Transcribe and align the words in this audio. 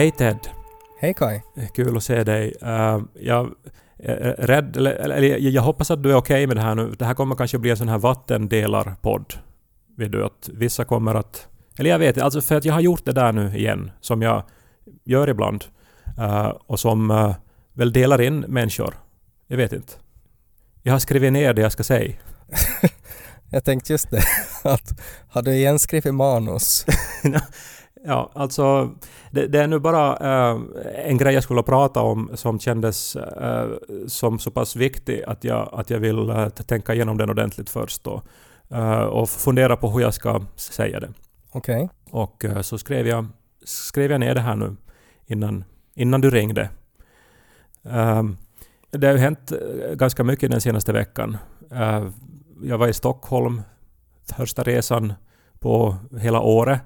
Hej 0.00 0.10
Ted! 0.10 0.48
Hej 1.00 1.14
Kai. 1.14 1.40
Kul 1.74 1.96
att 1.96 2.04
se 2.04 2.24
dig. 2.24 2.54
Uh, 2.62 3.02
jag 3.14 3.54
är 3.98 4.46
rädd, 4.46 4.76
eller, 4.76 4.92
eller 4.92 5.38
jag, 5.38 5.62
hoppas 5.62 5.90
att 5.90 6.02
du 6.02 6.10
är 6.10 6.14
okej 6.14 6.46
med 6.46 6.56
det 6.56 6.60
här 6.60 6.74
nu. 6.74 6.94
Det 6.98 7.04
här 7.04 7.14
kommer 7.14 7.34
kanske 7.34 7.58
bli 7.58 7.70
en 7.70 7.76
sån 7.76 7.88
här 7.88 7.98
vattendelarpodd. 7.98 9.34
Vet 9.96 10.12
du 10.12 10.24
att 10.24 10.50
vissa 10.52 10.84
kommer 10.84 11.14
att... 11.14 11.48
Eller 11.78 11.90
jag 11.90 11.98
vet 11.98 12.18
alltså 12.18 12.40
för 12.40 12.54
att 12.54 12.64
jag 12.64 12.74
har 12.74 12.80
gjort 12.80 13.04
det 13.04 13.12
där 13.12 13.32
nu 13.32 13.56
igen, 13.56 13.90
som 14.00 14.22
jag 14.22 14.42
gör 15.04 15.28
ibland. 15.28 15.64
Uh, 16.18 16.52
och 16.66 16.80
som 16.80 17.10
uh, 17.10 17.34
väl 17.72 17.92
delar 17.92 18.20
in 18.20 18.40
människor. 18.40 18.94
Jag 19.46 19.56
vet 19.56 19.72
inte. 19.72 19.92
Jag 20.82 20.92
har 20.92 20.98
skrivit 20.98 21.32
ner 21.32 21.54
det 21.54 21.62
jag 21.62 21.72
ska 21.72 21.82
säga. 21.82 22.14
Jag 23.52 23.64
tänkte 23.64 23.92
just 23.92 24.10
det, 24.10 24.22
att 24.64 25.00
har 25.28 25.42
du 25.42 25.54
igen 25.54 25.78
skrivit 25.78 26.14
manus? 26.14 26.86
Ja, 28.04 28.30
alltså 28.34 28.90
det, 29.30 29.46
det 29.46 29.58
är 29.58 29.66
nu 29.66 29.78
bara 29.78 30.16
eh, 30.16 30.60
en 31.04 31.18
grej 31.18 31.34
jag 31.34 31.42
skulle 31.42 31.62
prata 31.62 32.00
om 32.00 32.30
som 32.34 32.60
kändes 32.60 33.16
eh, 33.16 33.68
som 34.06 34.38
så 34.38 34.50
pass 34.50 34.76
viktig 34.76 35.22
att 35.26 35.44
jag, 35.44 35.68
att 35.72 35.90
jag 35.90 35.98
vill 35.98 36.30
eh, 36.30 36.48
tänka 36.48 36.94
igenom 36.94 37.18
den 37.18 37.30
ordentligt 37.30 37.70
först 37.70 38.04
då, 38.04 38.22
och 39.10 39.30
fundera 39.30 39.76
på 39.76 39.90
hur 39.90 40.00
jag 40.00 40.14
ska 40.14 40.40
säga 40.56 41.00
det. 41.00 41.12
Okej. 41.52 41.88
Och 42.10 42.44
eh, 42.44 42.60
så 42.60 42.78
skrev 42.78 43.06
jag, 43.06 43.26
skrev 43.64 44.10
jag 44.10 44.20
ner 44.20 44.34
det 44.34 44.40
här 44.40 44.56
nu 44.56 44.76
innan, 45.26 45.64
innan 45.94 46.20
du 46.20 46.30
ringde. 46.30 46.70
Det 48.90 49.06
har 49.06 49.14
ju 49.14 49.18
hänt 49.18 49.52
ganska 49.94 50.24
mycket 50.24 50.50
den 50.50 50.60
senaste 50.60 50.92
veckan. 50.92 51.36
Jag 52.62 52.78
var 52.78 52.88
i 52.88 52.92
Stockholm, 52.92 53.62
första 54.36 54.62
resan 54.62 55.12
på 55.58 55.96
hela 56.20 56.40
året. 56.40 56.80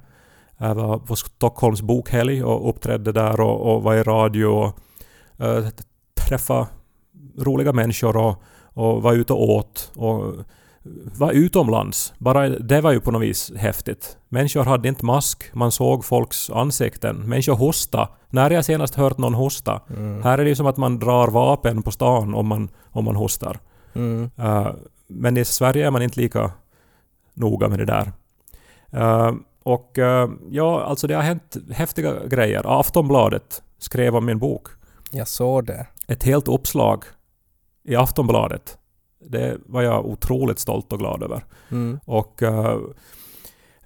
Jag 0.68 0.74
var 0.74 0.98
på 0.98 1.16
Stockholms 1.16 1.82
bokhelg 1.82 2.44
och 2.44 2.68
uppträdde 2.68 3.12
där 3.12 3.40
och, 3.40 3.74
och 3.74 3.82
var 3.82 3.94
i 3.94 4.02
radio 4.02 4.44
och 4.44 4.78
uh, 5.40 5.68
träffade 6.28 6.66
roliga 7.38 7.72
människor 7.72 8.16
och, 8.16 8.42
och 8.64 9.02
var 9.02 9.12
ute 9.12 9.32
och 9.32 9.50
åt 9.50 9.92
och 9.96 10.34
var 11.18 11.32
utomlands. 11.32 12.14
Bara 12.18 12.48
det 12.48 12.80
var 12.80 12.92
ju 12.92 13.00
på 13.00 13.10
något 13.10 13.22
vis 13.22 13.52
häftigt. 13.56 14.16
Människor 14.28 14.64
hade 14.64 14.88
inte 14.88 15.04
mask, 15.04 15.50
man 15.52 15.72
såg 15.72 16.04
folks 16.04 16.50
ansikten. 16.50 17.16
Människor 17.16 17.54
hosta. 17.54 18.08
När 18.30 18.50
jag 18.50 18.64
senast 18.64 18.94
hört 18.94 19.18
någon 19.18 19.34
hosta? 19.34 19.80
Mm. 19.90 20.22
Här 20.22 20.38
är 20.38 20.44
det 20.44 20.48
ju 20.48 20.56
som 20.56 20.66
att 20.66 20.76
man 20.76 20.98
drar 20.98 21.28
vapen 21.28 21.82
på 21.82 21.90
stan 21.90 22.34
om 22.34 22.46
man, 22.46 22.68
om 22.90 23.04
man 23.04 23.16
hostar. 23.16 23.58
Mm. 23.94 24.30
Uh, 24.38 24.70
men 25.06 25.36
i 25.36 25.44
Sverige 25.44 25.86
är 25.86 25.90
man 25.90 26.02
inte 26.02 26.20
lika 26.20 26.50
noga 27.34 27.68
med 27.68 27.78
det 27.78 27.84
där. 27.84 28.12
Uh, 28.94 29.34
och 29.64 29.98
uh, 29.98 30.30
ja, 30.50 30.82
alltså 30.82 31.06
det 31.06 31.14
har 31.14 31.22
hänt 31.22 31.56
häftiga 31.70 32.26
grejer. 32.26 32.80
Aftonbladet 32.80 33.62
skrev 33.78 34.16
om 34.16 34.24
min 34.24 34.38
bok. 34.38 34.68
Jag 35.10 35.28
såg 35.28 35.66
det. 35.66 35.86
Ett 36.06 36.22
helt 36.22 36.48
uppslag 36.48 37.04
i 37.84 37.96
Aftonbladet. 37.96 38.78
Det 39.20 39.58
var 39.66 39.82
jag 39.82 40.06
otroligt 40.06 40.58
stolt 40.58 40.92
och 40.92 40.98
glad 40.98 41.22
över. 41.22 41.44
Mm. 41.70 42.00
Och, 42.04 42.42
uh, 42.42 42.76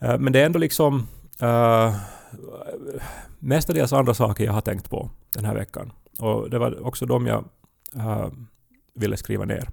uh, 0.03 0.19
men 0.19 0.33
det 0.33 0.41
är 0.41 0.47
ändå 0.47 0.59
liksom 0.59 1.07
uh, 1.43 1.97
mestadels 3.39 3.93
andra 3.93 4.15
saker 4.15 4.45
jag 4.45 4.53
har 4.53 4.61
tänkt 4.61 4.91
på 4.91 5.11
den 5.35 5.45
här 5.45 5.55
veckan. 5.55 5.93
Och 6.21 6.51
det 6.51 6.59
var 6.59 6.87
också 6.87 7.07
de 7.07 7.27
jag 7.27 7.45
uh, 7.97 8.29
ville 8.95 9.17
skriva 9.17 9.45
ner. 9.45 9.69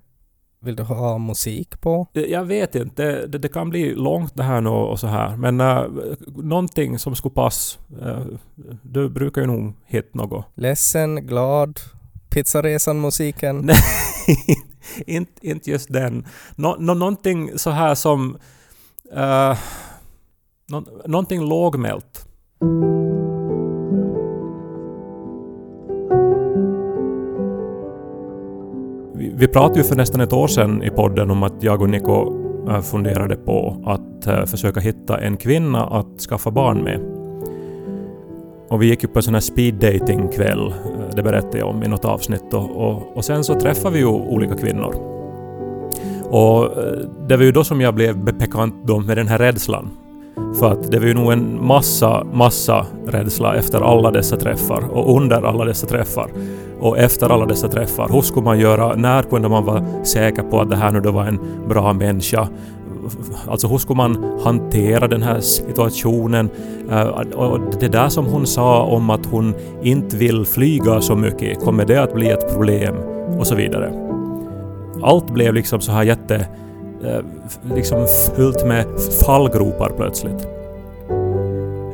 Vill 0.65 0.75
du 0.75 0.83
ha 0.83 1.17
musik 1.17 1.81
på? 1.81 2.07
Jag 2.13 2.45
vet 2.45 2.75
inte, 2.75 3.03
det, 3.03 3.27
det, 3.27 3.37
det 3.37 3.47
kan 3.47 3.69
bli 3.69 3.95
långt 3.95 4.35
det 4.35 4.43
här 4.43 4.61
nu 4.61 4.69
och 4.69 4.99
så 4.99 5.07
här. 5.07 5.35
Men 5.35 5.61
uh, 5.61 5.87
någonting 6.35 6.99
som 6.99 7.15
skulle 7.15 7.33
passa. 7.33 7.79
Uh, 8.01 8.25
du 8.81 9.09
brukar 9.09 9.41
ju 9.41 9.47
nog 9.47 9.73
hitta 9.85 10.09
något. 10.13 10.45
Ledsen, 10.55 11.27
glad, 11.27 11.79
pizzaresan-musiken? 12.29 13.57
Nej, 13.65 13.75
inte, 15.07 15.47
inte 15.47 15.71
just 15.71 15.93
den. 15.93 16.25
Nå, 16.55 16.75
nå, 16.79 16.93
någonting 16.93 17.57
så 17.59 17.69
här 17.69 17.95
som... 17.95 18.37
Uh, 19.13 19.57
nå, 20.67 20.83
någonting 21.05 21.41
lågmält. 21.41 22.27
Vi, 29.37 29.47
pratade 29.47 29.79
ju 29.79 29.83
för 29.83 29.95
nästan 29.95 30.21
ett 30.21 30.33
år 30.33 30.47
sedan 30.47 30.83
i 30.83 30.89
podden 30.89 31.31
om 31.31 31.43
att 31.43 31.63
jag 31.63 31.81
och 31.81 31.89
Niko 31.89 32.33
äh, 32.69 32.81
funderade 32.81 33.35
på 33.35 33.83
att 33.85 34.27
äh, 34.27 34.45
försöka 34.45 34.79
hitta 34.79 35.17
en 35.17 35.37
kvinna 35.37 35.85
att 35.85 36.21
skaffa 36.29 36.51
barn 36.51 36.83
med. 36.83 36.99
Och 38.69 38.81
vi 38.81 38.85
gick 38.85 39.03
ju 39.03 39.09
på 39.09 39.19
en 39.19 39.23
sån 39.23 39.33
här 39.33 39.41
speed 39.41 39.73
dating 39.73 40.27
kväll, 40.27 40.67
äh, 40.67 41.15
det 41.15 41.23
berättade 41.23 41.57
jag 41.57 41.69
om 41.69 41.83
i 41.83 41.87
något 41.87 42.05
avsnitt. 42.05 42.53
Och, 42.53 42.87
och, 42.87 43.17
och 43.17 43.25
sen 43.25 43.43
så 43.43 43.59
träffade 43.59 43.93
vi 43.93 43.99
ju 43.99 44.05
olika 44.05 44.55
kvinnor. 44.55 44.95
Och 46.29 46.69
det 47.27 47.37
var 47.37 47.43
ju 47.43 47.51
då 47.51 47.63
som 47.63 47.81
jag 47.81 47.95
blev 47.95 48.23
bekant 48.23 48.75
då 48.85 48.99
med 48.99 49.17
den 49.17 49.27
här 49.27 49.37
rädslan. 49.37 49.89
För 50.59 50.71
att 50.71 50.91
det 50.91 50.99
var 50.99 51.07
ju 51.07 51.13
nog 51.13 51.31
en 51.31 51.65
massa, 51.65 52.23
massa 52.33 52.85
rädsla 53.07 53.55
efter 53.55 53.81
alla 53.81 54.11
dessa 54.11 54.37
träffar 54.37 54.83
och 54.91 55.17
under 55.17 55.41
alla 55.41 55.65
dessa 55.65 55.87
träffar. 55.87 56.29
Och 56.79 56.97
efter 56.97 57.29
alla 57.29 57.45
dessa 57.45 57.67
träffar, 57.67 58.09
hur 58.09 58.21
skulle 58.21 58.45
man 58.45 58.59
göra? 58.59 58.95
När 58.95 59.23
kunde 59.23 59.49
man 59.49 59.65
vara 59.65 60.03
säker 60.03 60.43
på 60.43 60.61
att 60.61 60.69
det 60.69 60.75
här 60.75 60.91
nu 60.91 60.99
då 60.99 61.11
var 61.11 61.25
en 61.25 61.39
bra 61.67 61.93
människa? 61.93 62.47
Alltså 63.47 63.67
hur 63.67 63.77
skulle 63.77 63.97
man 63.97 64.39
hantera 64.43 65.07
den 65.07 65.21
här 65.21 65.39
situationen? 65.39 66.49
Eh, 66.91 67.07
och 67.35 67.59
det 67.79 67.87
där 67.87 68.09
som 68.09 68.25
hon 68.25 68.47
sa 68.47 68.83
om 68.83 69.09
att 69.09 69.25
hon 69.25 69.53
inte 69.81 70.17
vill 70.17 70.45
flyga 70.45 71.01
så 71.01 71.15
mycket, 71.15 71.63
kommer 71.63 71.85
det 71.85 72.03
att 72.03 72.13
bli 72.13 72.29
ett 72.29 72.53
problem? 72.53 72.95
Och 73.39 73.47
så 73.47 73.55
vidare. 73.55 73.93
Allt 75.03 75.29
blev 75.29 75.53
liksom 75.53 75.81
så 75.81 75.91
här 75.91 76.03
jätte... 76.03 76.35
Eh, 77.03 77.19
liksom 77.75 78.07
fyllt 78.35 78.65
med 78.65 78.85
fallgropar 79.25 79.91
plötsligt. 79.97 80.47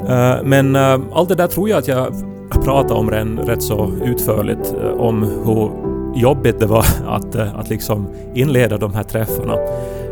Eh, 0.09 0.43
men 0.43 0.75
allt 1.13 1.29
det 1.29 1.35
där 1.35 1.47
tror 1.47 1.69
jag 1.69 1.77
att 1.77 1.87
jag 1.87 2.30
pratade 2.59 2.93
om 2.93 3.07
den 3.07 3.39
rätt 3.39 3.63
så 3.63 3.91
utförligt 4.03 4.75
eh, 4.83 4.89
om 4.89 5.23
hur 5.23 5.71
jobbigt 6.15 6.59
det 6.59 6.65
var 6.65 6.85
att, 7.07 7.35
eh, 7.35 7.59
att 7.59 7.69
liksom 7.69 8.07
inleda 8.33 8.77
de 8.77 8.93
här 8.93 9.03
träffarna. 9.03 9.53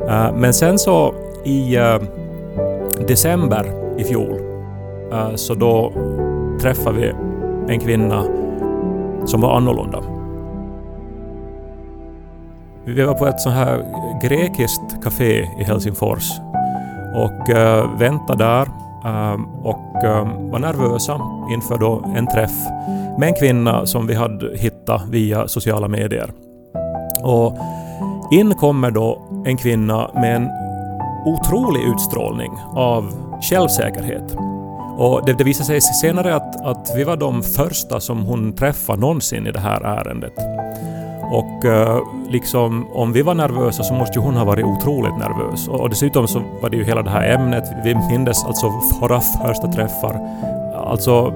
Eh, 0.07 0.33
men 0.35 0.53
sen 0.53 0.79
så 0.79 1.13
i 1.45 1.77
december 3.07 3.65
i 3.97 4.03
fjol 4.03 4.39
så 5.35 5.53
då 5.53 5.93
träffade 6.61 6.97
vi 6.97 7.13
en 7.73 7.79
kvinna 7.79 8.23
som 9.25 9.41
var 9.41 9.57
annorlunda. 9.57 9.99
Vi 12.85 13.03
var 13.03 13.13
på 13.13 13.27
ett 13.27 13.41
sånt 13.41 13.55
här 13.55 13.85
grekiskt 14.23 15.03
café 15.03 15.47
i 15.59 15.63
Helsingfors 15.63 16.31
och 17.15 17.49
väntade 17.99 18.43
där 18.43 18.67
Ehm, 19.05 19.45
och 19.45 20.03
um, 20.03 20.51
var 20.51 20.59
nervösa 20.59 21.21
inför 21.53 21.77
då 21.77 22.03
en 22.15 22.27
träff 22.27 22.67
med 23.17 23.29
en 23.29 23.35
kvinna 23.35 23.85
som 23.85 24.07
vi 24.07 24.13
hade 24.13 24.57
hittat 24.57 25.07
via 25.09 25.47
sociala 25.47 25.87
medier. 25.87 26.31
Och 27.23 27.57
in 28.31 28.53
kommer 28.53 28.91
då 28.91 29.27
en 29.45 29.57
kvinna 29.57 30.11
med 30.13 30.35
en 30.35 30.49
otrolig 31.25 31.83
utstrålning 31.83 32.51
av 32.75 33.13
självsäkerhet. 33.41 34.35
Och 34.97 35.25
det, 35.25 35.33
det 35.33 35.43
visade 35.43 35.65
sig 35.65 35.81
senare 35.81 36.35
att, 36.35 36.65
att 36.65 36.93
vi 36.95 37.03
var 37.03 37.17
de 37.17 37.43
första 37.43 37.99
som 37.99 38.25
hon 38.25 38.53
träffade 38.53 38.99
någonsin 38.99 39.47
i 39.47 39.51
det 39.51 39.59
här 39.59 39.81
ärendet. 39.81 40.33
Och 41.31 41.65
eh, 41.65 42.01
liksom 42.27 42.87
om 42.93 43.13
vi 43.13 43.21
var 43.21 43.33
nervösa 43.33 43.83
så 43.83 43.93
måste 43.93 44.19
ju 44.19 44.25
hon 44.25 44.37
ha 44.37 44.45
varit 44.45 44.65
otroligt 44.65 45.17
nervös. 45.17 45.67
Och, 45.67 45.81
och 45.81 45.89
dessutom 45.89 46.27
så 46.27 46.41
var 46.61 46.69
det 46.69 46.77
ju 46.77 46.83
hela 46.83 47.01
det 47.01 47.09
här 47.09 47.29
ämnet. 47.29 47.63
Vi 47.83 47.95
mindes 47.95 48.45
alltså 48.45 48.73
våra 49.01 49.21
första 49.21 49.67
träffar. 49.67 50.19
Alltså 50.75 51.33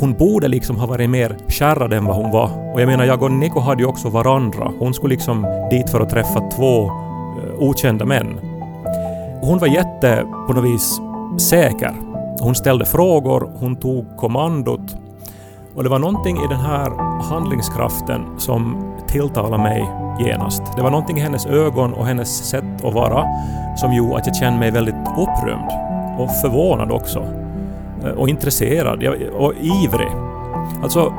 hon 0.00 0.12
borde 0.12 0.48
liksom 0.48 0.76
ha 0.76 0.86
varit 0.86 1.10
mer 1.10 1.36
kärrad 1.48 1.92
än 1.92 2.04
vad 2.04 2.16
hon 2.16 2.30
var. 2.30 2.72
Och 2.74 2.80
jag 2.80 2.86
menar, 2.86 3.04
jag 3.04 3.22
och 3.22 3.32
Niko 3.32 3.60
hade 3.60 3.82
ju 3.82 3.88
också 3.88 4.08
varandra. 4.08 4.70
Hon 4.78 4.94
skulle 4.94 5.14
liksom 5.14 5.46
dit 5.70 5.90
för 5.90 6.00
att 6.00 6.10
träffa 6.10 6.40
två 6.40 6.84
eh, 6.84 6.90
okända 7.58 8.04
män. 8.04 8.40
hon 9.42 9.58
var 9.58 9.66
jätte, 9.66 10.26
på 10.46 10.52
något 10.52 10.64
vis, 10.64 11.00
säker. 11.38 11.92
Hon 12.40 12.54
ställde 12.54 12.84
frågor, 12.84 13.50
hon 13.60 13.76
tog 13.76 14.16
kommandot. 14.16 15.03
Och 15.74 15.82
det 15.82 15.88
var 15.88 15.98
någonting 15.98 16.36
i 16.36 16.46
den 16.48 16.60
här 16.60 16.90
handlingskraften 17.22 18.24
som 18.38 18.92
tilltalade 19.06 19.62
mig 19.62 19.90
genast. 20.20 20.62
Det 20.76 20.82
var 20.82 20.90
någonting 20.90 21.18
i 21.18 21.20
hennes 21.20 21.46
ögon 21.46 21.92
och 21.92 22.06
hennes 22.06 22.48
sätt 22.50 22.84
att 22.84 22.94
vara 22.94 23.26
som 23.76 23.92
gjorde 23.92 24.16
att 24.16 24.26
jag 24.26 24.36
kände 24.36 24.58
mig 24.58 24.70
väldigt 24.70 24.94
upprymd 24.94 25.70
och 26.18 26.30
förvånad 26.30 26.90
också. 26.90 27.26
Eh, 28.04 28.10
och 28.10 28.28
intresserad 28.28 29.04
och 29.32 29.54
ivrig. 29.54 30.08
Alltså, 30.82 31.14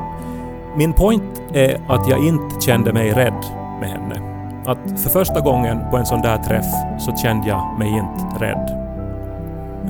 min 0.76 0.92
point 0.92 1.42
är 1.52 1.80
att 1.88 2.08
jag 2.08 2.26
inte 2.26 2.60
kände 2.60 2.92
mig 2.92 3.12
rädd 3.12 3.44
med 3.80 3.90
henne. 3.90 4.22
Att 4.66 5.00
för 5.00 5.10
första 5.10 5.40
gången 5.40 5.78
på 5.90 5.96
en 5.96 6.06
sån 6.06 6.22
där 6.22 6.38
träff 6.38 6.66
så 6.98 7.16
kände 7.16 7.48
jag 7.48 7.78
mig 7.78 7.88
inte 7.88 8.44
rädd. 8.44 8.82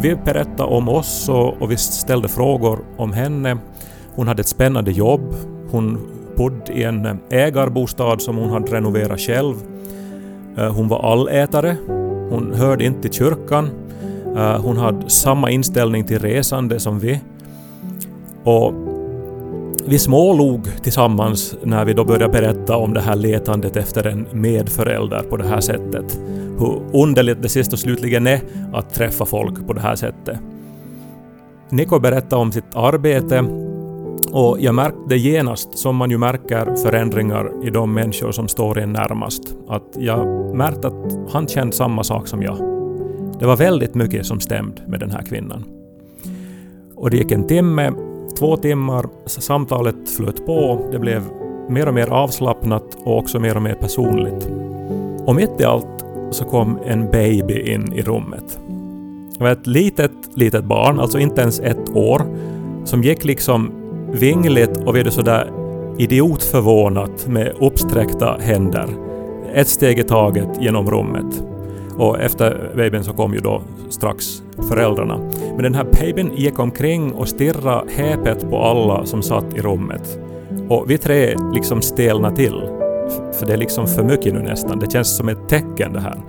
Vi 0.00 0.16
berättade 0.16 0.62
om 0.62 0.88
oss 0.88 1.28
och, 1.28 1.62
och 1.62 1.70
vi 1.70 1.76
ställde 1.76 2.28
frågor 2.28 2.78
om 2.96 3.12
henne. 3.12 3.56
Hon 4.16 4.28
hade 4.28 4.40
ett 4.40 4.48
spännande 4.48 4.92
jobb. 4.92 5.34
Hon 5.70 5.98
bodde 6.36 6.72
i 6.72 6.82
en 6.82 7.06
eh, 7.06 7.14
ägarbostad 7.30 8.18
som 8.18 8.36
hon 8.36 8.50
hade 8.50 8.76
renoverat 8.76 9.20
själv. 9.20 9.54
Eh, 10.58 10.74
hon 10.74 10.88
var 10.88 11.12
allätare. 11.12 11.76
Hon 12.30 12.52
hörde 12.54 12.84
inte 12.84 13.02
till 13.02 13.12
kyrkan. 13.12 13.70
Eh, 14.36 14.60
hon 14.60 14.76
hade 14.76 15.10
samma 15.10 15.50
inställning 15.50 16.04
till 16.04 16.18
resande 16.18 16.80
som 16.80 16.98
vi. 16.98 17.20
Och 18.44 18.72
vi 19.88 19.98
smålog 19.98 20.68
tillsammans 20.82 21.56
när 21.62 21.84
vi 21.84 21.92
då 21.92 22.04
började 22.04 22.32
berätta 22.32 22.76
om 22.76 22.94
det 22.94 23.00
här 23.00 23.16
letandet 23.16 23.76
efter 23.76 24.06
en 24.06 24.26
medförälder 24.32 25.22
på 25.22 25.36
det 25.36 25.46
här 25.46 25.60
sättet. 25.60 26.20
Hur 26.58 26.80
underligt 26.92 27.42
det 27.42 27.48
sist 27.48 27.72
och 27.72 27.78
slutligen 27.78 28.26
är 28.26 28.40
att 28.72 28.94
träffa 28.94 29.24
folk 29.24 29.66
på 29.66 29.72
det 29.72 29.80
här 29.80 29.96
sättet. 29.96 30.38
Niko 31.68 31.98
berättade 31.98 32.42
om 32.42 32.52
sitt 32.52 32.74
arbete 32.74 33.65
och 34.32 34.60
jag 34.60 34.74
märkte 34.74 35.16
genast, 35.16 35.78
som 35.78 35.96
man 35.96 36.10
ju 36.10 36.18
märker 36.18 36.74
förändringar 36.74 37.50
i 37.62 37.70
de 37.70 37.94
människor 37.94 38.32
som 38.32 38.48
står 38.48 38.78
en 38.78 38.92
närmast, 38.92 39.56
att 39.68 39.96
jag 39.98 40.26
märkte 40.56 40.86
att 40.88 41.18
han 41.30 41.48
kände 41.48 41.76
samma 41.76 42.04
sak 42.04 42.28
som 42.28 42.42
jag. 42.42 42.56
Det 43.40 43.46
var 43.46 43.56
väldigt 43.56 43.94
mycket 43.94 44.26
som 44.26 44.40
stämde 44.40 44.82
med 44.86 45.00
den 45.00 45.10
här 45.10 45.22
kvinnan. 45.22 45.64
Och 46.94 47.10
det 47.10 47.16
gick 47.16 47.32
en 47.32 47.46
timme, 47.46 47.92
två 48.38 48.56
timmar, 48.56 49.06
samtalet 49.26 50.10
flöt 50.16 50.46
på, 50.46 50.88
det 50.92 50.98
blev 50.98 51.22
mer 51.68 51.88
och 51.88 51.94
mer 51.94 52.08
avslappnat 52.08 52.96
och 53.04 53.18
också 53.18 53.40
mer 53.40 53.56
och 53.56 53.62
mer 53.62 53.74
personligt. 53.74 54.50
Och 55.26 55.34
mitt 55.34 55.60
i 55.60 55.64
allt 55.64 56.04
så 56.30 56.44
kom 56.44 56.78
en 56.84 57.10
baby 57.10 57.60
in 57.60 57.92
i 57.92 58.02
rummet. 58.02 58.58
Det 59.38 59.44
var 59.44 59.50
ett 59.50 59.66
litet, 59.66 60.12
litet 60.34 60.64
barn, 60.64 61.00
alltså 61.00 61.18
inte 61.18 61.40
ens 61.40 61.60
ett 61.60 61.96
år, 61.96 62.22
som 62.84 63.02
gick 63.02 63.24
liksom 63.24 63.85
vingligt 64.16 64.76
och 64.86 64.96
vi 64.96 65.00
är 65.00 65.10
sådär 65.10 65.50
idiotförvånat 65.98 67.26
med 67.26 67.52
uppsträckta 67.60 68.36
händer. 68.40 68.86
Ett 69.54 69.68
steg 69.68 69.98
i 69.98 70.02
taget 70.02 70.48
genom 70.60 70.90
rummet. 70.90 71.44
Och 71.96 72.20
efter 72.20 72.72
babyn 72.76 73.04
så 73.04 73.12
kom 73.12 73.34
ju 73.34 73.40
då 73.40 73.62
strax 73.88 74.42
föräldrarna. 74.68 75.18
Men 75.54 75.62
den 75.62 75.74
här 75.74 75.84
babyn 75.84 76.32
gick 76.34 76.58
omkring 76.58 77.12
och 77.12 77.28
stirrade 77.28 77.90
häpet 77.96 78.50
på 78.50 78.62
alla 78.62 79.06
som 79.06 79.22
satt 79.22 79.54
i 79.54 79.60
rummet. 79.60 80.18
Och 80.68 80.90
vi 80.90 80.98
tre 80.98 81.36
liksom 81.54 81.82
stelnade 81.82 82.36
till. 82.36 82.62
För 83.32 83.46
det 83.46 83.52
är 83.52 83.56
liksom 83.56 83.86
för 83.86 84.02
mycket 84.02 84.34
nu 84.34 84.40
nästan. 84.40 84.78
Det 84.78 84.92
känns 84.92 85.16
som 85.16 85.28
ett 85.28 85.48
tecken 85.48 85.92
det 85.92 86.00
här. 86.00 86.20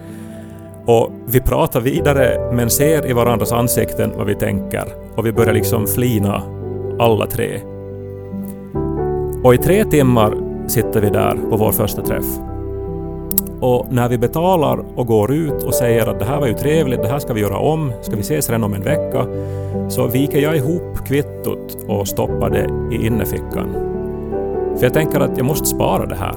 Och 0.85 1.11
vi 1.25 1.41
pratar 1.41 1.81
vidare 1.81 2.51
men 2.53 2.69
ser 2.69 3.09
i 3.09 3.13
varandras 3.13 3.51
ansikten 3.51 4.11
vad 4.17 4.27
vi 4.27 4.35
tänker. 4.35 4.85
Och 5.15 5.25
vi 5.25 5.31
börjar 5.31 5.53
liksom 5.53 5.87
flina 5.87 6.41
alla 6.99 7.25
tre. 7.25 7.61
Och 9.47 9.53
i 9.53 9.57
tre 9.57 9.85
timmar 9.85 10.37
sitter 10.67 11.01
vi 11.01 11.09
där 11.09 11.37
på 11.49 11.57
vår 11.57 11.71
första 11.71 12.01
träff. 12.01 12.25
Och 13.59 13.85
när 13.89 14.09
vi 14.09 14.17
betalar 14.17 14.85
och 14.95 15.07
går 15.07 15.33
ut 15.33 15.63
och 15.63 15.73
säger 15.73 16.07
att 16.07 16.19
det 16.19 16.25
här 16.25 16.39
var 16.39 16.47
ju 16.47 16.53
trevligt, 16.53 17.01
det 17.01 17.07
här 17.07 17.19
ska 17.19 17.33
vi 17.33 17.41
göra 17.41 17.57
om, 17.57 17.91
ska 18.01 18.15
vi 18.15 18.21
ses 18.21 18.49
redan 18.49 18.63
om 18.63 18.73
en 18.73 18.83
vecka, 18.83 19.25
så 19.89 20.07
viker 20.07 20.39
jag 20.39 20.57
ihop 20.57 21.05
kvittot 21.05 21.77
och 21.87 22.07
stoppar 22.07 22.49
det 22.49 22.95
i 22.95 23.05
innerfickan. 23.05 23.67
För 24.77 24.83
jag 24.83 24.93
tänker 24.93 25.19
att 25.19 25.37
jag 25.37 25.45
måste 25.45 25.65
spara 25.65 26.05
det 26.05 26.15
här, 26.15 26.35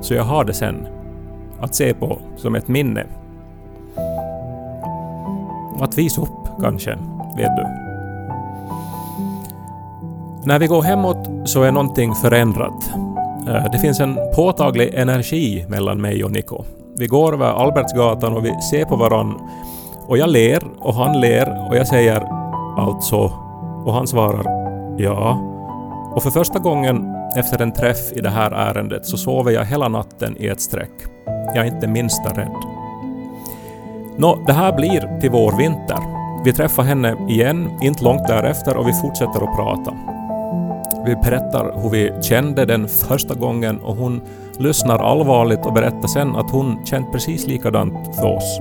så 0.00 0.14
jag 0.14 0.24
har 0.24 0.44
det 0.44 0.54
sen. 0.54 0.86
Att 1.60 1.74
se 1.74 1.94
på 1.94 2.18
som 2.36 2.54
ett 2.54 2.68
minne. 2.68 3.04
Att 5.80 5.98
visa 5.98 6.22
upp 6.22 6.60
kanske, 6.60 6.90
vet 7.36 7.56
du. 7.56 7.81
När 10.44 10.58
vi 10.58 10.66
går 10.66 10.82
hemåt 10.82 11.28
så 11.44 11.62
är 11.62 11.72
någonting 11.72 12.14
förändrat. 12.14 12.90
Eh, 13.48 13.70
det 13.72 13.78
finns 13.78 14.00
en 14.00 14.18
påtaglig 14.34 14.94
energi 14.94 15.64
mellan 15.68 16.00
mig 16.00 16.24
och 16.24 16.30
Niko. 16.30 16.64
Vi 16.96 17.06
går 17.06 17.32
över 17.32 17.46
Albertsgatan 17.46 18.36
och 18.36 18.44
vi 18.44 18.60
ser 18.70 18.84
på 18.84 18.96
varann 18.96 19.40
och 20.06 20.18
jag 20.18 20.30
ler 20.30 20.62
och 20.78 20.94
han 20.94 21.20
ler 21.20 21.68
och 21.68 21.76
jag 21.76 21.86
säger 21.86 22.22
alltså 22.78 23.32
och 23.84 23.94
han 23.94 24.06
svarar 24.06 24.44
ja. 24.98 25.38
Och 26.14 26.22
för 26.22 26.30
första 26.30 26.58
gången 26.58 27.14
efter 27.36 27.62
en 27.62 27.72
träff 27.72 28.12
i 28.12 28.20
det 28.20 28.30
här 28.30 28.50
ärendet 28.50 29.06
så 29.06 29.16
sover 29.16 29.52
jag 29.52 29.64
hela 29.64 29.88
natten 29.88 30.36
i 30.38 30.46
ett 30.46 30.60
streck. 30.60 30.92
Jag 31.26 31.66
är 31.66 31.74
inte 31.74 31.86
minsta 31.88 32.28
rädd. 32.28 32.62
Nå, 34.16 34.38
det 34.46 34.52
här 34.52 34.72
blir 34.72 35.20
till 35.20 35.30
vår 35.30 35.52
vinter. 35.56 35.98
Vi 36.44 36.52
träffar 36.52 36.82
henne 36.82 37.16
igen, 37.28 37.70
inte 37.82 38.04
långt 38.04 38.28
därefter 38.28 38.76
och 38.76 38.88
vi 38.88 38.92
fortsätter 38.92 39.44
att 39.44 39.56
prata. 39.56 40.11
Vi 41.04 41.16
berättar 41.16 41.82
hur 41.82 41.90
vi 41.90 42.12
kände 42.22 42.64
den 42.64 42.88
första 42.88 43.34
gången 43.34 43.78
och 43.78 43.96
hon 43.96 44.20
lyssnar 44.58 44.98
allvarligt 44.98 45.66
och 45.66 45.72
berättar 45.72 46.08
sen 46.08 46.36
att 46.36 46.50
hon 46.50 46.86
känt 46.86 47.12
precis 47.12 47.46
likadant 47.46 48.16
för 48.16 48.36
oss. 48.36 48.60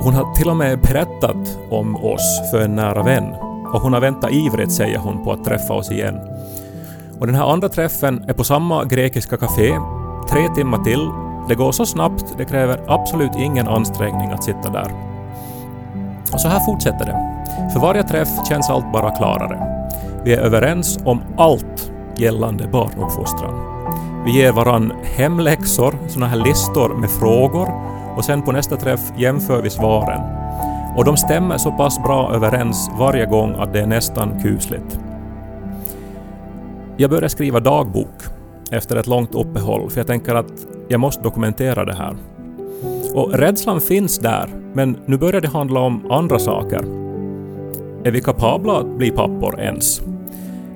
Hon 0.00 0.14
har 0.14 0.34
till 0.34 0.48
och 0.48 0.56
med 0.56 0.80
berättat 0.80 1.58
om 1.70 1.96
oss 1.96 2.40
för 2.50 2.60
en 2.60 2.74
nära 2.74 3.02
vän 3.02 3.34
och 3.72 3.80
hon 3.80 3.92
har 3.92 4.00
väntat 4.00 4.32
ivrigt, 4.32 4.72
säger 4.72 4.98
hon, 4.98 5.24
på 5.24 5.32
att 5.32 5.44
träffa 5.44 5.74
oss 5.74 5.90
igen. 5.90 6.20
Och 7.20 7.26
den 7.26 7.36
här 7.36 7.52
andra 7.52 7.68
träffen 7.68 8.24
är 8.28 8.32
på 8.32 8.44
samma 8.44 8.84
grekiska 8.84 9.36
café, 9.36 9.78
tre 10.30 10.48
timmar 10.54 10.84
till. 10.84 11.08
Det 11.48 11.54
går 11.54 11.72
så 11.72 11.86
snabbt, 11.86 12.24
det 12.38 12.44
kräver 12.44 12.80
absolut 12.88 13.36
ingen 13.36 13.68
ansträngning 13.68 14.30
att 14.30 14.44
sitta 14.44 14.70
där. 14.70 14.92
Och 16.32 16.40
så 16.40 16.48
här 16.48 16.60
fortsätter 16.60 17.06
det. 17.06 17.30
För 17.72 17.80
varje 17.80 18.02
träff 18.02 18.28
känns 18.48 18.70
allt 18.70 18.92
bara 18.92 19.16
klarare. 19.16 19.79
Vi 20.24 20.34
är 20.34 20.40
överens 20.40 20.98
om 21.04 21.20
allt 21.36 21.92
gällande 22.16 22.68
barnuppfostran. 22.68 23.70
Vi 24.24 24.30
ger 24.30 24.52
varann 24.52 24.92
hemläxor, 25.02 25.94
sådana 26.08 26.26
här 26.26 26.44
listor 26.44 26.88
med 26.88 27.10
frågor 27.10 27.68
och 28.16 28.24
sen 28.24 28.42
på 28.42 28.52
nästa 28.52 28.76
träff 28.76 29.00
jämför 29.16 29.62
vi 29.62 29.70
svaren. 29.70 30.20
Och 30.96 31.04
de 31.04 31.16
stämmer 31.16 31.58
så 31.58 31.72
pass 31.72 32.02
bra 32.02 32.34
överens 32.34 32.90
varje 32.98 33.26
gång 33.26 33.54
att 33.58 33.72
det 33.72 33.80
är 33.80 33.86
nästan 33.86 34.42
kusligt. 34.42 35.00
Jag 36.96 37.10
började 37.10 37.28
skriva 37.28 37.60
dagbok 37.60 38.22
efter 38.70 38.96
ett 38.96 39.06
långt 39.06 39.34
uppehåll 39.34 39.90
för 39.90 40.00
jag 40.00 40.06
tänker 40.06 40.34
att 40.34 40.52
jag 40.88 41.00
måste 41.00 41.22
dokumentera 41.22 41.84
det 41.84 41.94
här. 41.94 42.16
Och 43.14 43.32
rädslan 43.32 43.80
finns 43.80 44.18
där, 44.18 44.48
men 44.72 44.96
nu 45.06 45.16
börjar 45.16 45.40
det 45.40 45.48
handla 45.48 45.80
om 45.80 46.10
andra 46.10 46.38
saker. 46.38 47.09
Är 48.04 48.10
vi 48.10 48.20
kapabla 48.20 48.78
att 48.78 48.98
bli 48.98 49.10
pappor 49.10 49.60
ens? 49.60 50.02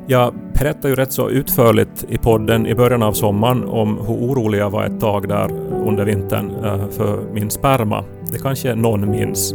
Jag 0.07 0.35
berättade 0.59 0.89
ju 0.89 0.95
rätt 0.95 1.13
så 1.13 1.31
utförligt 1.31 2.05
i 2.09 2.19
podden 2.19 2.67
i 2.67 2.75
början 2.75 3.03
av 3.03 3.13
sommaren 3.13 3.65
om 3.65 3.99
hur 4.07 4.15
orolig 4.15 4.59
jag 4.59 4.71
var 4.71 4.85
ett 4.85 5.01
tag 5.01 5.29
där 5.29 5.51
under 5.87 6.05
vintern 6.05 6.65
eh, 6.65 6.89
för 6.89 7.33
min 7.33 7.51
sperma. 7.51 8.05
Det 8.33 8.39
kanske 8.39 8.75
någon 8.75 9.11
minns. 9.11 9.55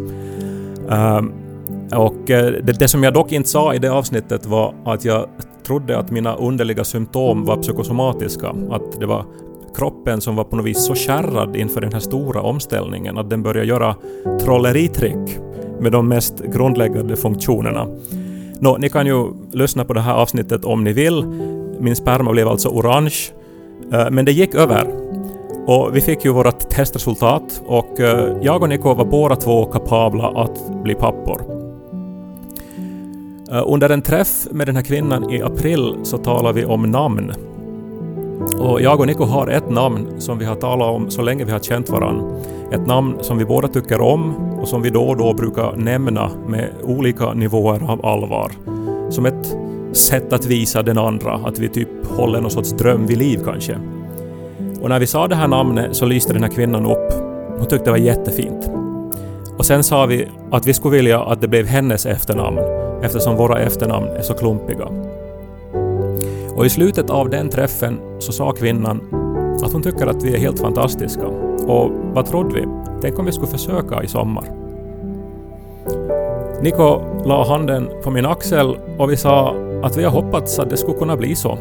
Ehm, 0.89 1.31
och 1.95 2.29
eh, 2.29 2.53
det, 2.63 2.79
det 2.79 2.87
som 2.87 3.03
jag 3.03 3.13
dock 3.13 3.31
inte 3.31 3.49
sa 3.49 3.73
i 3.73 3.79
det 3.79 3.91
avsnittet 3.91 4.45
var 4.45 4.73
att 4.85 5.05
jag 5.05 5.25
trodde 5.65 5.97
att 5.97 6.11
mina 6.11 6.35
underliga 6.35 6.83
symptom 6.83 7.45
var 7.45 7.57
psykosomatiska. 7.57 8.55
Att 8.69 8.99
det 8.99 9.05
var 9.05 9.25
kroppen 9.75 10.21
som 10.21 10.35
var 10.35 10.43
på 10.43 10.55
något 10.55 10.65
vis 10.65 10.85
så 10.85 10.95
kärrad 10.95 11.55
inför 11.55 11.81
den 11.81 11.93
här 11.93 11.99
stora 11.99 12.41
omställningen 12.41 13.17
att 13.17 13.29
den 13.29 13.43
började 13.43 13.67
göra 13.67 13.95
trolleritrick 14.41 15.39
med 15.79 15.91
de 15.91 16.07
mest 16.07 16.39
grundläggande 16.39 17.15
funktionerna. 17.15 17.87
Nå, 18.59 18.77
ni 18.77 18.89
kan 18.89 19.05
ju 19.05 19.25
lyssna 19.51 19.85
på 19.85 19.93
det 19.93 20.01
här 20.01 20.13
avsnittet 20.13 20.65
om 20.65 20.83
ni 20.83 20.93
vill. 20.93 21.25
Min 21.79 21.95
sperma 21.95 22.31
blev 22.31 22.47
alltså 22.47 22.69
orange. 22.69 23.15
Eh, 23.93 24.09
men 24.11 24.25
det 24.25 24.31
gick 24.31 24.55
över. 24.55 24.87
Och 25.65 25.95
vi 25.95 26.01
fick 26.01 26.25
ju 26.25 26.31
vårt 26.31 26.69
testresultat 26.69 27.61
och 27.65 27.99
eh, 27.99 28.37
jag 28.41 28.61
och 28.61 28.69
Niko 28.69 28.93
var 28.93 29.05
båda 29.05 29.35
två 29.35 29.65
kapabla 29.65 30.27
att 30.27 30.83
bli 30.83 30.95
pappor. 30.95 31.41
Eh, 33.51 33.63
under 33.65 33.89
en 33.89 34.01
träff 34.01 34.47
med 34.51 34.67
den 34.67 34.75
här 34.75 34.83
kvinnan 34.83 35.29
i 35.29 35.41
april 35.41 35.95
så 36.03 36.17
talade 36.17 36.59
vi 36.59 36.65
om 36.65 36.91
namn. 36.91 37.33
Och 38.59 38.81
jag 38.81 38.99
och 38.99 39.07
Niko 39.07 39.23
har 39.23 39.47
ett 39.47 39.69
namn 39.69 40.07
som 40.17 40.37
vi 40.37 40.45
har 40.45 40.55
talat 40.55 40.95
om 40.95 41.09
så 41.09 41.21
länge 41.21 41.45
vi 41.45 41.51
har 41.51 41.59
känt 41.59 41.89
varandra. 41.89 42.25
Ett 42.71 42.87
namn 42.87 43.17
som 43.21 43.37
vi 43.37 43.45
båda 43.45 43.67
tycker 43.67 44.01
om 44.01 44.35
och 44.59 44.67
som 44.67 44.81
vi 44.81 44.89
då 44.89 45.03
och 45.03 45.17
då 45.17 45.33
brukar 45.33 45.75
nämna 45.75 46.31
med 46.47 46.69
olika 46.83 47.33
nivåer 47.33 47.91
av 47.91 48.05
allvar. 48.05 48.51
Som 49.09 49.25
ett 49.25 49.57
sätt 49.91 50.33
att 50.33 50.45
visa 50.45 50.83
den 50.83 50.97
andra 50.97 51.33
att 51.33 51.59
vi 51.59 51.69
typ 51.69 52.07
håller 52.07 52.41
någon 52.41 52.51
sorts 52.51 52.71
dröm 52.71 53.07
vid 53.07 53.17
liv 53.17 53.39
kanske. 53.45 53.77
Och 54.81 54.89
när 54.89 54.99
vi 54.99 55.07
sa 55.07 55.27
det 55.27 55.35
här 55.35 55.47
namnet 55.47 55.95
så 55.95 56.05
lyste 56.05 56.33
den 56.33 56.43
här 56.43 56.51
kvinnan 56.51 56.85
upp. 56.85 57.13
Hon 57.57 57.67
tyckte 57.67 57.85
det 57.85 57.91
var 57.91 57.97
jättefint. 57.97 58.71
Och 59.57 59.65
sen 59.65 59.83
sa 59.83 60.05
vi 60.05 60.27
att 60.51 60.67
vi 60.67 60.73
skulle 60.73 60.95
vilja 60.95 61.19
att 61.19 61.41
det 61.41 61.47
blev 61.47 61.65
hennes 61.65 62.05
efternamn 62.05 62.59
eftersom 63.03 63.35
våra 63.35 63.59
efternamn 63.59 64.07
är 64.07 64.21
så 64.21 64.33
klumpiga. 64.33 64.87
Och 66.59 66.65
i 66.65 66.69
slutet 66.69 67.09
av 67.09 67.29
den 67.29 67.49
träffen 67.49 67.99
så 68.19 68.31
sa 68.31 68.51
kvinnan 68.51 69.01
att 69.63 69.73
hon 69.73 69.83
tycker 69.83 70.07
att 70.07 70.23
vi 70.23 70.33
är 70.33 70.37
helt 70.37 70.59
fantastiska. 70.59 71.27
Och 71.67 71.91
vad 72.13 72.25
trodde 72.25 72.53
vi? 72.53 72.67
Tänk 73.01 73.19
om 73.19 73.25
vi 73.25 73.31
skulle 73.31 73.51
försöka 73.51 74.03
i 74.03 74.07
sommar? 74.07 74.43
Niko 76.61 76.99
la 77.25 77.47
handen 77.47 77.89
på 78.03 78.11
min 78.11 78.25
axel 78.25 78.77
och 78.97 79.11
vi 79.11 79.17
sa 79.17 79.55
att 79.83 79.97
vi 79.97 80.03
har 80.03 80.11
hoppats 80.11 80.59
att 80.59 80.69
det 80.69 80.77
skulle 80.77 80.97
kunna 80.97 81.17
bli 81.17 81.35
så. 81.35 81.57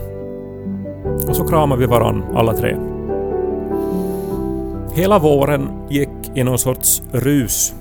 Och 1.28 1.36
så 1.36 1.44
kramade 1.44 1.80
vi 1.80 1.86
varann 1.86 2.24
alla 2.34 2.52
tre. 2.52 2.76
Hela 4.92 5.18
våren 5.18 5.68
gick 5.88 6.08
i 6.34 6.44
någon 6.44 6.58
sorts 6.58 7.02
rus. 7.12 7.74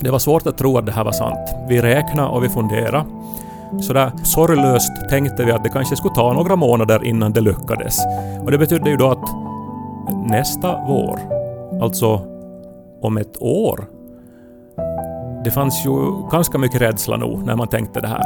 Det 0.00 0.10
var 0.10 0.18
svårt 0.18 0.46
att 0.46 0.58
tro 0.58 0.78
att 0.78 0.86
det 0.86 0.92
här 0.92 1.04
var 1.04 1.12
sant. 1.12 1.48
Vi 1.68 1.80
räknade 1.80 2.28
och 2.28 2.44
vi 2.44 2.48
funderade. 2.48 3.04
Sådär 3.80 4.12
sorglöst 4.24 4.92
tänkte 5.10 5.44
vi 5.44 5.52
att 5.52 5.64
det 5.64 5.70
kanske 5.70 5.96
skulle 5.96 6.14
ta 6.14 6.32
några 6.32 6.56
månader 6.56 7.04
innan 7.04 7.32
det 7.32 7.40
lyckades. 7.40 7.98
Och 8.44 8.50
det 8.50 8.58
betydde 8.58 8.90
ju 8.90 8.96
då 8.96 9.10
att 9.10 9.30
nästa 10.30 10.80
vår, 10.88 11.20
alltså 11.82 12.20
om 13.02 13.16
ett 13.16 13.36
år, 13.42 13.84
det 15.44 15.50
fanns 15.50 15.86
ju 15.86 15.90
ganska 16.30 16.58
mycket 16.58 16.80
rädsla 16.80 17.16
nog 17.16 17.46
när 17.46 17.56
man 17.56 17.68
tänkte 17.68 18.00
det 18.00 18.08
här. 18.08 18.24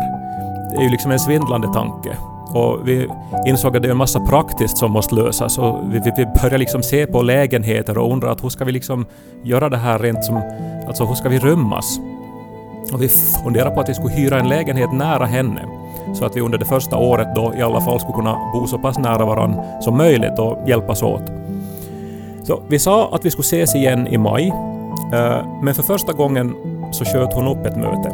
Det 0.70 0.76
är 0.76 0.82
ju 0.82 0.88
liksom 0.88 1.10
en 1.10 1.18
svindlande 1.18 1.68
tanke. 1.72 2.16
Och 2.54 2.88
vi 2.88 3.08
insåg 3.46 3.76
att 3.76 3.82
det 3.82 3.88
är 3.88 3.90
en 3.90 3.96
massa 3.96 4.20
praktiskt 4.20 4.78
som 4.78 4.92
måste 4.92 5.14
lösas 5.14 5.58
och 5.58 5.78
vi, 5.90 5.98
vi, 5.98 6.12
vi 6.16 6.26
började 6.26 6.58
liksom 6.58 6.82
se 6.82 7.06
på 7.06 7.22
lägenheter 7.22 7.98
och 7.98 8.12
undra 8.12 8.30
att 8.30 8.44
hur 8.44 8.48
ska 8.48 8.64
vi 8.64 8.72
liksom 8.72 9.06
göra 9.42 9.68
det 9.68 9.76
här 9.76 9.98
rent 9.98 10.24
som... 10.24 10.42
Alltså 10.86 11.04
hur 11.04 11.14
ska 11.14 11.28
vi 11.28 11.38
rymmas? 11.38 12.00
Och 12.92 13.02
vi 13.02 13.08
funderade 13.44 13.70
på 13.70 13.80
att 13.80 13.88
vi 13.88 13.94
skulle 13.94 14.14
hyra 14.14 14.40
en 14.40 14.48
lägenhet 14.48 14.92
nära 14.92 15.26
henne. 15.26 15.60
Så 16.14 16.24
att 16.24 16.36
vi 16.36 16.40
under 16.40 16.58
det 16.58 16.64
första 16.64 16.96
året 16.96 17.28
då 17.34 17.54
i 17.58 17.62
alla 17.62 17.80
fall 17.80 18.00
skulle 18.00 18.14
kunna 18.14 18.50
bo 18.52 18.66
så 18.66 18.78
pass 18.78 18.98
nära 18.98 19.24
varandra 19.24 19.62
som 19.80 19.96
möjligt 19.96 20.38
och 20.38 20.68
hjälpas 20.68 21.02
åt. 21.02 21.22
Så 22.44 22.62
vi 22.68 22.78
sa 22.78 23.08
att 23.12 23.24
vi 23.24 23.30
skulle 23.30 23.44
ses 23.44 23.74
igen 23.74 24.06
i 24.06 24.18
maj. 24.18 24.48
Eh, 25.12 25.46
men 25.62 25.74
för 25.74 25.82
första 25.82 26.12
gången 26.12 26.54
så 26.92 27.04
sköt 27.04 27.34
hon 27.34 27.48
upp 27.48 27.66
ett 27.66 27.76
möte. 27.76 28.08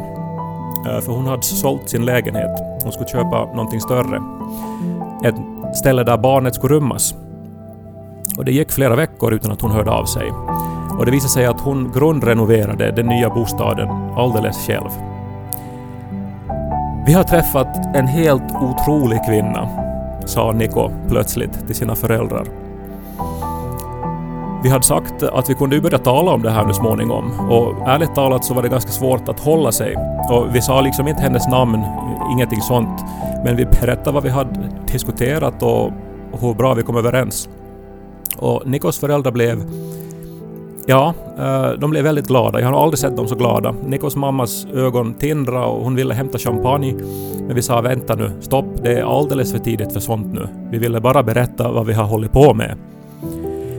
Eh, 0.87 1.01
för 1.01 1.11
hon 1.11 1.25
hade 1.25 1.43
sålt 1.43 1.89
sin 1.89 2.05
lägenhet. 2.05 2.81
Hon 2.83 2.91
skulle 2.91 3.09
köpa 3.09 3.45
någonting 3.45 3.81
större. 3.81 4.21
Ett 5.23 5.35
ställe 5.75 6.03
där 6.03 6.17
barnet 6.17 6.55
skulle 6.55 6.75
rymmas. 6.75 7.15
Och 8.37 8.45
det 8.45 8.51
gick 8.51 8.71
flera 8.71 8.95
veckor 8.95 9.33
utan 9.33 9.51
att 9.51 9.61
hon 9.61 9.71
hörde 9.71 9.91
av 9.91 10.05
sig. 10.05 10.31
Och 11.01 11.05
det 11.05 11.11
visade 11.11 11.29
sig 11.29 11.45
att 11.45 11.61
hon 11.61 11.91
grundrenoverade 11.91 12.91
den 12.91 13.05
nya 13.05 13.29
bostaden 13.29 13.89
alldeles 14.15 14.67
själv. 14.67 14.89
Vi 17.05 17.13
har 17.13 17.23
träffat 17.23 17.95
en 17.95 18.07
helt 18.07 18.55
otrolig 18.61 19.19
kvinna, 19.27 19.69
sa 20.25 20.51
Niko 20.51 20.89
plötsligt 21.07 21.67
till 21.67 21.75
sina 21.75 21.95
föräldrar. 21.95 22.45
Vi 24.63 24.69
hade 24.69 24.83
sagt 24.83 25.23
att 25.23 25.49
vi 25.49 25.53
kunde 25.53 25.75
ju 25.75 25.81
börja 25.81 25.97
tala 25.97 26.31
om 26.31 26.41
det 26.41 26.51
här 26.51 26.65
nu 26.65 26.73
småningom 26.73 27.49
och 27.49 27.87
ärligt 27.87 28.15
talat 28.15 28.45
så 28.45 28.53
var 28.53 28.63
det 28.63 28.69
ganska 28.69 28.91
svårt 28.91 29.29
att 29.29 29.39
hålla 29.39 29.71
sig. 29.71 29.95
Och 30.29 30.55
vi 30.55 30.61
sa 30.61 30.81
liksom 30.81 31.07
inte 31.07 31.21
hennes 31.21 31.47
namn, 31.47 31.83
ingenting 32.31 32.61
sånt. 32.61 33.03
Men 33.43 33.55
vi 33.55 33.65
berättade 33.65 34.11
vad 34.11 34.23
vi 34.23 34.29
hade 34.29 34.69
diskuterat 34.91 35.63
och 35.63 35.91
hur 36.39 36.53
bra 36.53 36.73
vi 36.73 36.83
kom 36.83 36.97
överens. 36.97 37.49
Och 38.37 38.61
Nikos 38.65 38.99
föräldrar 38.99 39.31
blev 39.31 39.63
Ja, 40.85 41.13
eh, 41.37 41.79
de 41.79 41.89
blev 41.89 42.03
väldigt 42.03 42.27
glada. 42.27 42.59
Jag 42.59 42.67
har 42.67 42.83
aldrig 42.83 42.99
sett 42.99 43.17
dem 43.17 43.27
så 43.27 43.35
glada. 43.35 43.75
Nikos 43.85 44.15
mammas 44.15 44.67
ögon 44.73 45.13
tindrade 45.13 45.65
och 45.65 45.83
hon 45.83 45.95
ville 45.95 46.13
hämta 46.13 46.37
champagne. 46.37 46.95
Men 47.47 47.55
vi 47.55 47.61
sa 47.61 47.81
vänta 47.81 48.15
nu, 48.15 48.31
stopp, 48.39 48.65
det 48.83 48.93
är 48.99 49.19
alldeles 49.19 49.51
för 49.51 49.59
tidigt 49.59 49.93
för 49.93 49.99
sånt 49.99 50.33
nu. 50.33 50.47
Vi 50.71 50.77
ville 50.77 50.99
bara 50.99 51.23
berätta 51.23 51.71
vad 51.71 51.85
vi 51.85 51.93
har 51.93 52.05
hållit 52.05 52.31
på 52.31 52.53
med. 52.53 52.77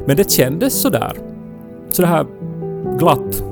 Men 0.06 0.16
det 0.16 0.30
kändes 0.30 0.80
sådär. 0.80 1.12
Så 1.90 2.02
det 2.02 2.08
här 2.08 2.26
glatt. 2.98 3.42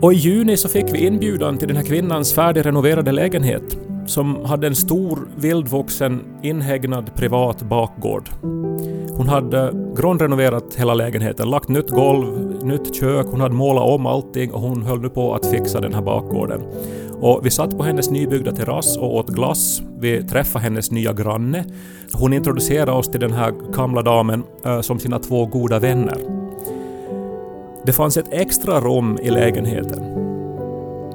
Och 0.00 0.12
i 0.12 0.16
juni 0.16 0.56
så 0.56 0.68
fick 0.68 0.94
vi 0.94 1.06
inbjudan 1.06 1.58
till 1.58 1.68
den 1.68 1.76
här 1.76 1.84
kvinnans 1.84 2.34
färdigrenoverade 2.34 3.12
lägenhet 3.12 3.78
som 4.08 4.44
hade 4.44 4.66
en 4.66 4.74
stor 4.74 5.28
vildvuxen 5.36 6.20
inhägnad 6.42 7.14
privat 7.14 7.62
bakgård. 7.62 8.28
Hon 9.16 9.28
hade 9.28 9.72
grundrenoverat 9.96 10.74
hela 10.76 10.94
lägenheten, 10.94 11.50
lagt 11.50 11.68
nytt 11.68 11.90
golv, 11.90 12.64
nytt 12.64 12.94
kök, 12.94 13.26
hon 13.30 13.40
hade 13.40 13.54
målat 13.54 13.84
om 13.84 14.06
allting 14.06 14.52
och 14.52 14.60
hon 14.60 14.82
höll 14.82 15.00
nu 15.00 15.08
på 15.08 15.34
att 15.34 15.46
fixa 15.46 15.80
den 15.80 15.94
här 15.94 16.02
bakgården. 16.02 16.62
Och 17.20 17.40
vi 17.46 17.50
satt 17.50 17.76
på 17.76 17.82
hennes 17.82 18.10
nybyggda 18.10 18.52
terrass 18.52 18.96
och 18.96 19.14
åt 19.14 19.28
glass. 19.28 19.82
Vi 19.98 20.22
träffade 20.22 20.64
hennes 20.64 20.90
nya 20.90 21.12
granne. 21.12 21.64
Hon 22.12 22.32
introducerade 22.32 22.92
oss 22.92 23.08
till 23.08 23.20
den 23.20 23.32
här 23.32 23.52
gamla 23.72 24.02
damen 24.02 24.42
eh, 24.64 24.80
som 24.80 24.98
sina 24.98 25.18
två 25.18 25.46
goda 25.46 25.78
vänner. 25.78 26.18
Det 27.84 27.92
fanns 27.92 28.16
ett 28.16 28.32
extra 28.32 28.80
rum 28.80 29.18
i 29.22 29.30
lägenheten. 29.30 30.02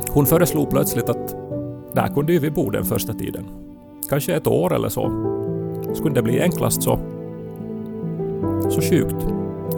Hon 0.10 0.26
föreslog 0.26 0.70
plötsligt 0.70 1.10
att 1.10 1.43
där 1.94 2.08
kunde 2.08 2.34
ju 2.34 2.40
vi 2.40 2.52
bo 2.52 2.70
den 2.70 2.86
första 2.86 3.14
tiden. 3.14 3.44
Kanske 4.10 4.36
ett 4.36 4.48
år 4.48 4.74
eller 4.74 4.90
så. 4.90 5.12
Skulle 5.94 6.16
det 6.16 6.22
bli 6.22 6.42
enklast 6.42 6.84
så. 6.84 7.00
Så 8.70 8.82
sjukt. 8.82 9.28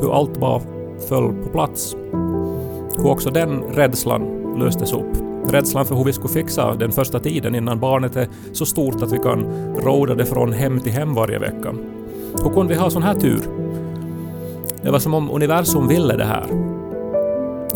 Hur 0.02 0.14
allt 0.14 0.40
bara 0.40 0.62
föll 1.10 1.34
på 1.44 1.50
plats. 1.50 1.96
Hur 2.98 3.08
också 3.08 3.30
den 3.30 3.64
rädslan 3.64 4.56
löstes 4.60 4.94
upp. 4.94 5.18
Rädslan 5.50 5.86
för 5.86 5.96
hur 5.96 6.04
vi 6.04 6.14
skulle 6.14 6.34
fixa 6.34 6.76
den 6.76 6.92
första 6.92 7.20
tiden 7.20 7.56
innan 7.56 7.80
barnet 7.80 8.16
är 8.16 8.28
så 8.52 8.66
stort 8.66 9.02
att 9.02 9.12
vi 9.12 9.18
kan 9.18 9.46
råda 9.84 10.16
det 10.16 10.26
från 10.26 10.54
hem 10.54 10.80
till 10.80 10.92
hem 10.92 11.14
varje 11.14 11.40
vecka. 11.40 11.76
Hur 12.44 12.50
kunde 12.50 12.74
vi 12.74 12.80
ha 12.80 12.90
sån 12.90 13.04
här 13.04 13.14
tur? 13.14 13.42
Det 14.82 14.92
var 14.92 15.00
som 15.00 15.14
om 15.14 15.32
universum 15.32 15.88
ville 15.88 16.18
det 16.18 16.26
här. 16.26 16.75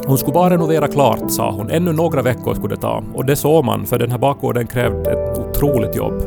Hon 0.10 0.18
skulle 0.18 0.34
bara 0.34 0.50
renovera 0.50 0.88
klart, 0.88 1.32
sa 1.32 1.52
hon. 1.52 1.70
Ännu 1.70 1.94
några 1.94 2.22
veckor 2.22 2.54
skulle 2.54 2.76
det 2.76 2.82
ta. 2.82 3.04
Och 3.14 3.26
det 3.26 3.36
såg 3.36 3.66
man, 3.66 3.86
för 3.86 4.00
den 4.00 4.12
här 4.12 4.18
bakgården 4.18 4.68
krävde 4.68 5.12
ett 5.12 5.40
otroligt 5.40 5.96
jobb. 5.96 6.22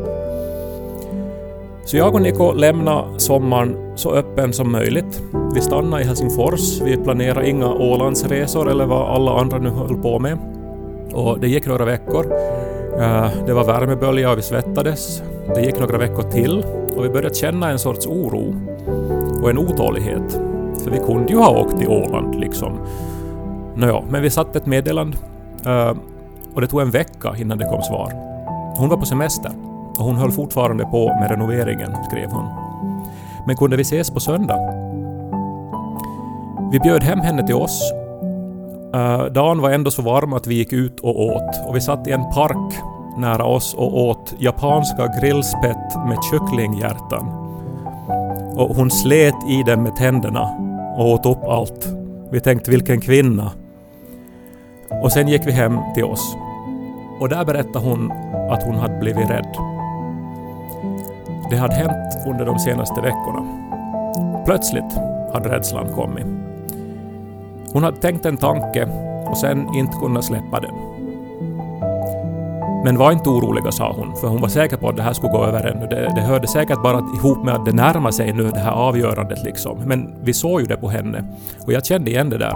Så 1.85 1.97
jag 1.97 2.15
och 2.15 2.23
Niko 2.23 2.53
lämnade 2.53 3.21
sommaren 3.21 3.77
så 3.95 4.13
öppen 4.13 4.53
som 4.53 4.73
möjligt. 4.73 5.23
Vi 5.55 5.61
stannade 5.61 6.03
i 6.03 6.07
Helsingfors. 6.07 6.81
Vi 6.81 6.97
planerade 6.97 7.49
inga 7.49 7.75
Ålandsresor 7.75 8.71
eller 8.71 8.87
vad 8.87 9.17
alla 9.17 9.41
andra 9.41 9.59
nu 9.59 9.71
höll 9.71 9.97
på 9.97 10.19
med. 10.19 10.39
Och 11.13 11.41
det 11.41 11.49
gick 11.49 11.67
några 11.67 11.85
veckor. 11.85 12.27
Eh, 12.99 13.27
det 13.47 13.53
var 13.53 13.65
värmebölja 13.65 14.31
och 14.31 14.39
vi 14.39 14.43
svettades. 14.43 15.23
Det 15.55 15.61
gick 15.61 15.79
några 15.81 15.99
veckor 15.99 16.23
till 16.23 16.65
och 16.97 17.05
vi 17.05 17.09
började 17.09 17.35
känna 17.35 17.71
en 17.71 17.79
sorts 17.79 18.07
oro 18.07 18.55
och 19.43 19.51
en 19.51 19.59
otålighet. 19.59 20.41
För 20.85 20.91
vi 20.91 20.99
kunde 20.99 21.33
ju 21.33 21.39
ha 21.39 21.61
åkt 21.61 21.79
till 21.79 21.89
Åland 21.89 22.35
liksom. 22.35 22.79
Nåja, 23.77 24.03
men 24.09 24.23
vi 24.23 24.31
satte 24.31 24.59
ett 24.59 24.67
meddelande 24.67 25.17
eh, 25.67 25.95
och 26.55 26.61
det 26.61 26.67
tog 26.67 26.81
en 26.81 26.91
vecka 26.91 27.35
innan 27.39 27.59
det 27.59 27.65
kom 27.65 27.83
svar. 27.83 28.13
Hon 28.77 28.89
var 28.89 28.97
på 28.97 29.07
semester 29.07 29.53
och 29.99 30.05
hon 30.05 30.17
höll 30.17 30.31
fortfarande 30.31 30.85
på 30.85 31.09
med 31.09 31.31
renoveringen, 31.31 31.97
skrev 32.09 32.31
hon. 32.31 32.45
Men 33.47 33.57
kunde 33.57 33.77
vi 33.77 33.83
ses 33.83 34.11
på 34.11 34.21
söndag? 34.21 34.59
Vi 36.73 36.81
bjöd 36.81 37.03
hem 37.03 37.21
henne 37.21 37.47
till 37.47 37.55
oss. 37.55 37.93
Eh, 38.95 39.25
dagen 39.25 39.61
var 39.61 39.71
ändå 39.71 39.91
så 39.91 40.03
varm 40.03 40.33
att 40.33 40.47
vi 40.47 40.55
gick 40.55 40.73
ut 40.73 41.01
och 41.01 41.21
åt 41.21 41.69
och 41.69 41.77
vi 41.77 41.81
satt 41.81 42.09
i 42.09 42.11
en 42.11 42.31
park 42.35 42.83
nära 43.19 43.45
oss 43.45 43.75
och 43.75 44.03
åt 44.03 44.35
japanska 44.39 45.07
grillspett 45.21 45.97
med 46.09 46.19
kycklinghjärtan. 46.31 47.29
Och 48.57 48.77
hon 48.77 48.91
slet 48.91 49.35
i 49.49 49.63
den 49.67 49.83
med 49.83 49.97
tänderna 49.97 50.49
och 50.97 51.11
åt 51.11 51.27
upp 51.27 51.45
allt. 51.45 51.89
Vi 52.31 52.41
tänkte 52.41 52.71
vilken 52.71 53.01
kvinna. 53.01 53.51
Och 55.03 55.13
sen 55.13 55.29
gick 55.29 55.47
vi 55.47 55.53
hem 55.53 55.79
till 55.95 56.05
oss. 56.05 56.37
Och 57.21 57.29
där 57.29 57.45
berättade 57.45 57.89
hon 57.89 58.13
att 58.51 58.63
hon 58.63 58.75
hade 58.75 58.99
blivit 58.99 59.31
rädd. 59.31 59.57
Det 61.51 61.57
hade 61.57 61.75
hänt 61.75 62.27
under 62.27 62.47
de 62.47 62.59
senaste 62.59 63.01
veckorna. 63.01 63.45
Plötsligt 64.45 64.99
hade 65.33 65.49
rädslan 65.49 65.95
kommit. 65.95 66.27
Hon 67.73 67.83
hade 67.83 67.97
tänkt 67.97 68.27
en 68.27 68.37
tanke 68.37 68.89
och 69.27 69.37
sen 69.37 69.75
inte 69.75 69.97
kunnat 69.97 70.25
släppa 70.25 70.61
den. 70.61 70.75
Men 72.85 72.97
var 72.97 73.13
inte 73.13 73.29
oroliga, 73.29 73.73
sa 73.73 73.93
hon, 73.93 74.17
för 74.17 74.29
hon 74.29 74.41
var 74.41 74.49
säker 74.49 74.77
på 74.77 74.89
att 74.89 74.97
det 74.97 75.03
här 75.03 75.13
skulle 75.13 75.33
gå 75.33 75.45
över 75.45 75.67
ännu. 75.67 75.87
Det, 75.87 76.13
det 76.15 76.21
hörde 76.21 76.47
säkert 76.49 76.83
bara 76.83 76.99
ihop 76.99 77.45
med 77.45 77.55
att 77.55 77.65
det 77.65 77.73
närmar 77.73 78.11
sig 78.11 78.33
nu, 78.33 78.51
det 78.51 78.59
här 78.59 78.73
avgörandet 78.73 79.43
liksom. 79.45 79.79
Men 79.85 80.15
vi 80.23 80.33
såg 80.33 80.61
ju 80.61 80.67
det 80.67 80.77
på 80.77 80.89
henne. 80.89 81.25
Och 81.67 81.73
jag 81.73 81.87
kände 81.87 82.11
igen 82.11 82.31
det 82.31 82.39
där. 82.39 82.55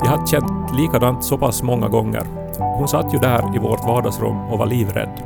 Jag 0.00 0.10
hade 0.10 0.26
känt 0.26 0.74
likadant 0.76 1.24
så 1.24 1.38
pass 1.38 1.62
många 1.62 1.88
gånger. 1.88 2.22
Hon 2.58 2.88
satt 2.88 3.14
ju 3.14 3.18
där 3.18 3.56
i 3.56 3.58
vårt 3.58 3.84
vardagsrum 3.84 4.36
och 4.36 4.58
var 4.58 4.66
livrädd. 4.66 5.22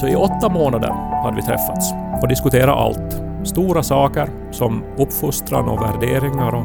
Så 0.00 0.08
i 0.08 0.16
åtta 0.16 0.48
månader 0.48 0.90
hade 1.22 1.36
vi 1.36 1.42
träffats 1.42 1.92
och 2.22 2.28
diskuterat 2.28 2.76
allt. 2.76 3.22
Stora 3.44 3.82
saker 3.82 4.28
som 4.50 4.84
uppfostran 4.96 5.68
och 5.68 5.82
värderingar 5.82 6.54
och 6.54 6.64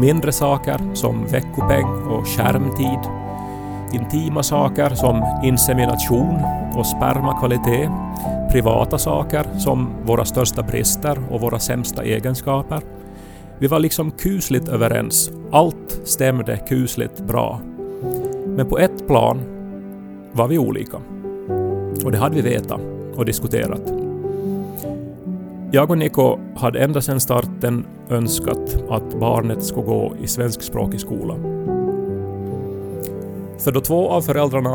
mindre 0.00 0.32
saker 0.32 0.94
som 0.94 1.26
veckopeng 1.26 1.86
och 2.10 2.26
skärmtid. 2.26 2.98
Intima 3.92 4.42
saker 4.42 4.90
som 4.94 5.40
insemination 5.44 6.38
och 6.74 6.86
spermakvalitet. 6.86 7.90
Privata 8.52 8.98
saker 8.98 9.46
som 9.58 9.88
våra 10.04 10.24
största 10.24 10.62
brister 10.62 11.18
och 11.30 11.40
våra 11.40 11.58
sämsta 11.58 12.02
egenskaper. 12.02 12.80
Vi 13.58 13.66
var 13.66 13.78
liksom 13.78 14.10
kusligt 14.10 14.68
överens. 14.68 15.32
Allt 15.50 16.00
stämde 16.04 16.56
kusligt 16.68 17.20
bra. 17.20 17.60
Men 18.46 18.66
på 18.66 18.78
ett 18.78 19.06
plan 19.06 19.42
var 20.32 20.48
vi 20.48 20.58
olika. 20.58 20.96
Och 22.04 22.12
det 22.12 22.18
hade 22.18 22.34
vi 22.34 22.42
vetat 22.42 22.80
och 23.16 23.24
diskuterat. 23.24 23.92
Jag 25.72 25.90
och 25.90 25.98
Niko 25.98 26.38
hade 26.56 26.78
ända 26.78 27.00
sedan 27.00 27.20
starten 27.20 27.86
önskat 28.10 28.82
att 28.88 29.20
barnet 29.20 29.64
skulle 29.64 29.86
gå 29.86 30.12
i 30.22 30.26
svenskspråkig 30.26 31.00
skola. 31.00 31.55
För 33.58 33.72
då 33.72 33.80
två 33.80 34.08
av 34.08 34.22
föräldrarna 34.22 34.70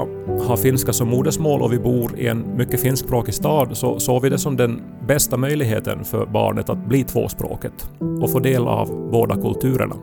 har 0.47 0.57
finska 0.57 0.93
som 0.93 1.09
modersmål 1.09 1.61
och 1.61 1.73
vi 1.73 1.79
bor 1.79 2.19
i 2.19 2.27
en 2.27 2.57
mycket 2.57 2.81
finskspråkig 2.81 3.33
stad 3.33 3.77
så 3.77 3.99
såg 3.99 4.21
vi 4.21 4.29
det 4.29 4.37
som 4.37 4.57
den 4.57 4.81
bästa 5.07 5.37
möjligheten 5.37 6.03
för 6.03 6.25
barnet 6.25 6.69
att 6.69 6.87
bli 6.87 7.03
tvåspråket 7.03 7.89
och 8.21 8.31
få 8.31 8.39
del 8.39 8.67
av 8.67 9.09
båda 9.11 9.35
kulturerna. 9.35 9.95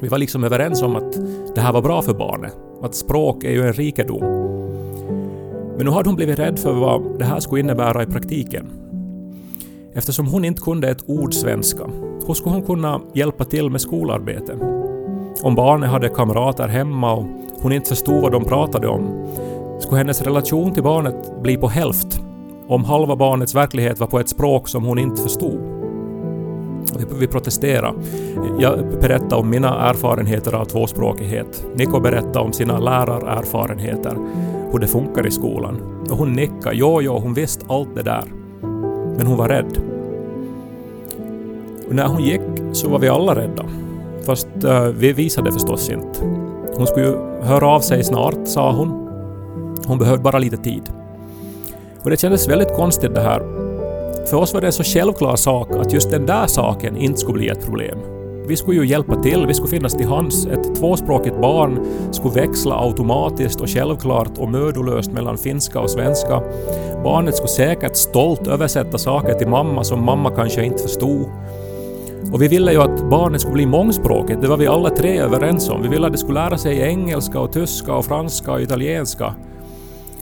Vi 0.00 0.08
var 0.08 0.18
liksom 0.18 0.44
överens 0.44 0.82
om 0.82 0.96
att 0.96 1.12
det 1.54 1.60
här 1.60 1.72
var 1.72 1.82
bra 1.82 2.02
för 2.02 2.14
barnet, 2.14 2.56
att 2.82 2.94
språk 2.94 3.44
är 3.44 3.50
ju 3.50 3.66
en 3.66 3.72
rikedom. 3.72 4.22
Men 5.76 5.86
nu 5.86 5.90
hade 5.90 6.08
hon 6.08 6.16
blivit 6.16 6.38
rädd 6.38 6.58
för 6.58 6.72
vad 6.72 7.18
det 7.18 7.24
här 7.24 7.40
skulle 7.40 7.60
innebära 7.60 8.02
i 8.02 8.06
praktiken. 8.06 8.70
Eftersom 9.94 10.26
hon 10.26 10.44
inte 10.44 10.62
kunde 10.62 10.88
ett 10.88 11.04
ord 11.06 11.34
svenska, 11.34 11.84
hur 12.26 12.34
skulle 12.34 12.54
hon 12.54 12.62
kunna 12.62 13.00
hjälpa 13.14 13.44
till 13.44 13.70
med 13.70 13.80
skolarbete? 13.80 14.56
Om 15.42 15.54
barnet 15.54 15.90
hade 15.90 16.08
kamrater 16.08 16.68
hemma 16.68 17.12
och 17.12 17.26
hon 17.62 17.72
inte 17.72 17.88
förstod 17.88 18.22
vad 18.22 18.32
de 18.32 18.44
pratade 18.44 18.88
om, 18.88 19.28
skulle 19.80 19.98
hennes 19.98 20.22
relation 20.22 20.74
till 20.74 20.82
barnet 20.82 21.42
bli 21.42 21.56
på 21.56 21.68
hälft 21.68 22.20
om 22.68 22.84
halva 22.84 23.16
barnets 23.16 23.54
verklighet 23.54 24.00
var 24.00 24.06
på 24.06 24.20
ett 24.20 24.28
språk 24.28 24.68
som 24.68 24.84
hon 24.84 24.98
inte 24.98 25.22
förstod. 25.22 25.60
Vi 27.20 27.26
protesterade. 27.26 27.98
Jag 28.58 29.00
berättade 29.00 29.34
om 29.34 29.50
mina 29.50 29.90
erfarenheter 29.90 30.54
av 30.54 30.64
tvåspråkighet. 30.64 31.66
Niko 31.74 32.00
berättade 32.00 32.38
om 32.38 32.52
sina 32.52 32.78
lärarerfarenheter, 32.78 34.16
hur 34.72 34.78
det 34.78 34.86
funkar 34.86 35.26
i 35.26 35.30
skolan. 35.30 36.04
Och 36.10 36.16
hon 36.16 36.32
nickade. 36.32 36.76
Jo, 36.76 37.02
jo, 37.02 37.18
hon 37.18 37.34
visste 37.34 37.66
allt 37.68 37.94
det 37.94 38.02
där. 38.02 38.24
Men 39.16 39.26
hon 39.26 39.36
var 39.36 39.48
rädd. 39.48 39.78
Och 41.88 41.94
när 41.94 42.06
hon 42.06 42.22
gick 42.22 42.40
så 42.72 42.88
var 42.88 42.98
vi 42.98 43.08
alla 43.08 43.34
rädda. 43.34 43.64
Fast 44.26 44.48
uh, 44.64 44.82
vi 44.82 45.12
visade 45.12 45.52
förstås 45.52 45.90
inte. 45.90 46.41
Hon 46.76 46.86
skulle 46.86 47.06
ju 47.06 47.16
höra 47.42 47.68
av 47.68 47.80
sig 47.80 48.04
snart, 48.04 48.34
sa 48.44 48.72
hon. 48.72 49.08
Hon 49.86 49.98
behövde 49.98 50.22
bara 50.22 50.38
lite 50.38 50.56
tid. 50.56 50.82
Och 52.02 52.10
det 52.10 52.16
kändes 52.16 52.48
väldigt 52.48 52.74
konstigt 52.76 53.14
det 53.14 53.20
här. 53.20 53.42
För 54.26 54.36
oss 54.36 54.54
var 54.54 54.60
det 54.60 54.66
en 54.66 54.72
så 54.72 54.84
självklar 54.84 55.36
sak 55.36 55.70
att 55.70 55.92
just 55.92 56.10
den 56.10 56.26
där 56.26 56.46
saken 56.46 56.96
inte 56.96 57.20
skulle 57.20 57.38
bli 57.38 57.48
ett 57.48 57.64
problem. 57.64 57.98
Vi 58.46 58.56
skulle 58.56 58.80
ju 58.80 58.86
hjälpa 58.86 59.22
till, 59.22 59.46
vi 59.46 59.54
skulle 59.54 59.70
finnas 59.70 59.94
till 59.94 60.06
hands. 60.06 60.46
Ett 60.46 60.74
tvåspråkigt 60.74 61.40
barn 61.40 61.86
skulle 62.10 62.34
växla 62.34 62.80
automatiskt 62.80 63.60
och 63.60 63.68
självklart 63.68 64.38
och 64.38 64.48
mödolöst 64.48 65.12
mellan 65.12 65.38
finska 65.38 65.80
och 65.80 65.90
svenska. 65.90 66.42
Barnet 67.04 67.36
skulle 67.36 67.48
säkert 67.48 67.96
stolt 67.96 68.46
översätta 68.46 68.98
saker 68.98 69.34
till 69.34 69.48
mamma 69.48 69.84
som 69.84 70.04
mamma 70.04 70.30
kanske 70.30 70.64
inte 70.64 70.82
förstod. 70.82 71.26
Och 72.32 72.42
vi 72.42 72.48
ville 72.48 72.72
ju 72.72 72.82
att 72.82 73.10
barnet 73.10 73.40
skulle 73.40 73.54
bli 73.54 73.66
mångspråkigt, 73.66 74.40
det 74.40 74.48
var 74.48 74.56
vi 74.56 74.66
alla 74.66 74.90
tre 74.90 75.18
överens 75.18 75.70
om. 75.70 75.82
Vi 75.82 75.88
ville 75.88 76.06
att 76.06 76.12
det 76.12 76.18
skulle 76.18 76.40
lära 76.40 76.58
sig 76.58 76.80
engelska 76.80 77.40
och 77.40 77.52
tyska 77.52 77.94
och 77.94 78.04
franska 78.04 78.52
och 78.52 78.60
italienska. 78.62 79.34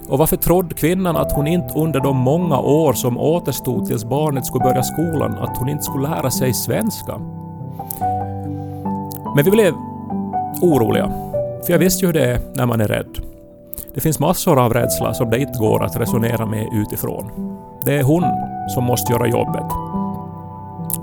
Och 0.09 0.19
varför 0.19 0.37
trodde 0.37 0.75
kvinnan 0.75 1.17
att 1.17 1.33
hon 1.33 1.47
inte 1.47 1.79
under 1.79 2.01
de 2.01 2.17
många 2.17 2.61
år 2.61 2.93
som 2.93 3.19
återstod 3.19 3.87
tills 3.87 4.05
barnet 4.05 4.47
skulle 4.47 4.65
börja 4.65 4.83
skolan, 4.83 5.39
att 5.39 5.57
hon 5.57 5.69
inte 5.69 5.83
skulle 5.83 6.09
lära 6.09 6.31
sig 6.31 6.55
svenska? 6.55 7.19
Men 9.37 9.45
vi 9.45 9.51
blev 9.51 9.75
oroliga, 10.63 11.13
för 11.67 11.73
jag 11.73 11.79
visste 11.79 12.01
ju 12.01 12.07
hur 12.07 12.15
det 12.15 12.25
är 12.25 12.41
när 12.55 12.67
man 12.67 12.81
är 12.81 12.89
rädd. 12.89 13.19
Det 13.95 14.01
finns 14.01 14.19
massor 14.19 14.65
av 14.65 14.75
rädsla 14.75 15.15
som 15.15 15.31
det 15.31 15.39
inte 15.39 15.59
går 15.59 15.85
att 15.85 15.97
resonera 15.97 16.47
med 16.47 16.69
utifrån. 16.73 17.31
Det 17.85 17.99
är 17.99 18.03
hon 18.03 18.25
som 18.75 18.85
måste 18.85 19.13
göra 19.13 19.29
jobbet. 19.29 19.90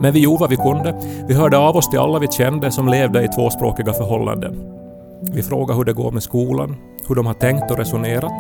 Men 0.02 0.14
vi 0.14 0.20
gjorde 0.20 0.40
vad 0.40 0.50
vi 0.50 0.56
kunde. 0.56 0.96
Vi 1.28 1.34
hörde 1.34 1.58
av 1.58 1.76
oss 1.76 1.90
till 1.90 2.00
alla 2.00 2.20
vi 2.20 2.28
kände 2.28 2.72
som 2.72 2.88
levde 2.88 3.24
i 3.24 3.28
tvåspråkiga 3.28 3.94
förhållanden. 3.94 4.78
Vi 5.22 5.44
frågade 5.44 5.78
hur 5.78 5.86
det 5.86 5.94
går 5.94 6.12
med 6.12 6.24
skolan, 6.24 6.76
hur 7.08 7.16
de 7.16 7.26
har 7.26 7.34
tänkt 7.34 7.72
och 7.72 7.78
resonerat. 7.78 8.34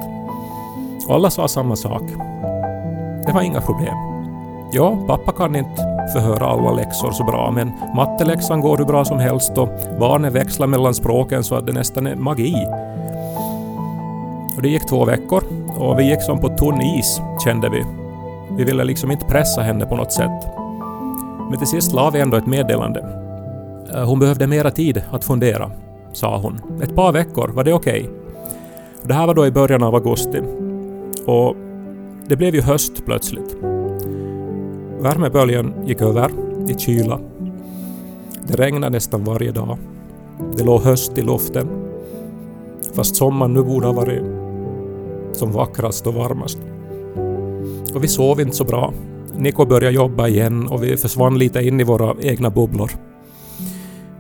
Och 1.07 1.15
alla 1.15 1.29
sa 1.29 1.47
samma 1.47 1.75
sak. 1.75 2.03
Det 3.25 3.31
var 3.33 3.41
inga 3.41 3.61
problem. 3.61 3.95
Ja, 4.71 4.97
pappa 5.07 5.31
kan 5.31 5.55
inte 5.55 6.09
förhöra 6.13 6.47
alla 6.47 6.71
läxor 6.71 7.11
så 7.11 7.23
bra, 7.23 7.51
men 7.51 7.71
matteläxan 7.95 8.61
går 8.61 8.77
hur 8.77 8.85
bra 8.85 9.05
som 9.05 9.19
helst 9.19 9.57
och 9.57 9.69
barnen 9.99 10.33
växlar 10.33 10.67
mellan 10.67 10.93
språken 10.93 11.43
så 11.43 11.55
att 11.55 11.65
det 11.65 11.73
nästan 11.73 12.07
är 12.07 12.15
magi. 12.15 12.67
Och 14.55 14.61
det 14.61 14.69
gick 14.69 14.85
två 14.85 15.05
veckor 15.05 15.43
och 15.77 15.99
vi 15.99 16.09
gick 16.09 16.21
som 16.21 16.39
på 16.39 16.49
tunn 16.49 16.81
is, 16.81 17.21
kände 17.43 17.69
vi. 17.69 17.83
Vi 18.57 18.63
ville 18.63 18.83
liksom 18.83 19.11
inte 19.11 19.25
pressa 19.25 19.61
henne 19.61 19.85
på 19.85 19.95
något 19.95 20.13
sätt. 20.13 20.66
Men 21.49 21.57
till 21.57 21.67
sist 21.67 21.93
la 21.93 22.09
vi 22.09 22.19
ändå 22.19 22.37
ett 22.37 22.45
meddelande. 22.45 22.99
Eh, 23.93 24.05
hon 24.05 24.19
behövde 24.19 24.47
mera 24.47 24.71
tid 24.71 25.03
att 25.11 25.23
fundera, 25.23 25.71
sa 26.13 26.37
hon. 26.37 26.81
Ett 26.81 26.95
par 26.95 27.11
veckor, 27.11 27.47
var 27.47 27.63
det 27.63 27.73
okej? 27.73 28.01
Okay? 28.01 28.13
Det 29.03 29.13
här 29.13 29.27
var 29.27 29.33
då 29.33 29.45
i 29.45 29.51
början 29.51 29.83
av 29.83 29.95
augusti. 29.95 30.41
Och 31.25 31.55
det 32.27 32.35
blev 32.35 32.55
ju 32.55 32.61
höst 32.61 33.05
plötsligt. 33.05 33.57
Värmeböljan 34.99 35.73
gick 35.85 36.01
över 36.01 36.31
i 36.67 36.73
kyla. 36.77 37.19
Det 38.47 38.55
regnade 38.55 38.89
nästan 38.89 39.23
varje 39.23 39.51
dag. 39.51 39.77
Det 40.57 40.63
låg 40.63 40.81
höst 40.81 41.17
i 41.17 41.21
luften. 41.21 41.67
Fast 42.95 43.15
sommaren 43.15 43.53
nu 43.53 43.63
borde 43.63 43.85
ha 43.85 43.93
varit 43.93 44.23
som 45.31 45.51
vackrast 45.51 46.07
och 46.07 46.13
varmast. 46.13 46.57
Och 47.95 48.03
vi 48.03 48.07
sov 48.07 48.41
inte 48.41 48.55
så 48.55 48.63
bra. 48.63 48.93
Niko 49.37 49.65
började 49.65 49.95
jobba 49.95 50.27
igen 50.27 50.67
och 50.67 50.83
vi 50.83 50.97
försvann 50.97 51.37
lite 51.37 51.61
in 51.61 51.79
i 51.79 51.83
våra 51.83 52.15
egna 52.21 52.49
bubblor. 52.49 52.91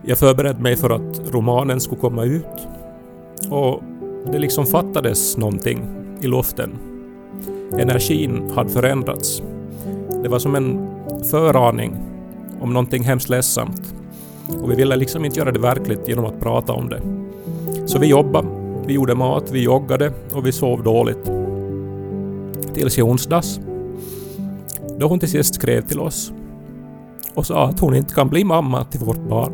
Jag 0.05 0.17
förberedde 0.17 0.61
mig 0.61 0.75
för 0.75 0.89
att 0.89 1.31
romanen 1.31 1.79
skulle 1.79 2.01
komma 2.01 2.23
ut. 2.23 2.67
Och 3.49 3.83
det 4.31 4.39
liksom 4.39 4.65
fattades 4.65 5.37
någonting 5.37 5.79
i 6.21 6.27
luften. 6.27 6.77
Energin 7.79 8.51
hade 8.55 8.69
förändrats. 8.69 9.41
Det 10.23 10.29
var 10.29 10.39
som 10.39 10.55
en 10.55 10.89
föraning 11.31 11.97
om 12.61 12.73
någonting 12.73 13.03
hemskt 13.03 13.29
ledsamt. 13.29 13.93
Och 14.61 14.71
vi 14.71 14.75
ville 14.75 14.95
liksom 14.95 15.25
inte 15.25 15.39
göra 15.39 15.51
det 15.51 15.59
verkligt 15.59 16.07
genom 16.07 16.25
att 16.25 16.39
prata 16.39 16.73
om 16.73 16.89
det. 16.89 17.01
Så 17.85 17.99
vi 17.99 18.07
jobbade, 18.07 18.47
vi 18.87 18.93
gjorde 18.93 19.15
mat, 19.15 19.51
vi 19.51 19.63
joggade 19.63 20.11
och 20.33 20.45
vi 20.45 20.51
sov 20.51 20.83
dåligt. 20.83 21.31
Tills 22.73 22.97
i 22.97 23.01
onsdags. 23.01 23.59
Då 24.99 25.07
hon 25.07 25.19
till 25.19 25.29
sist 25.29 25.55
skrev 25.55 25.81
till 25.81 25.99
oss 25.99 26.33
och 27.33 27.45
sa 27.45 27.65
att 27.65 27.79
hon 27.79 27.95
inte 27.95 28.13
kan 28.13 28.29
bli 28.29 28.43
mamma 28.43 28.83
till 28.83 28.99
vårt 28.99 29.29
barn. 29.29 29.53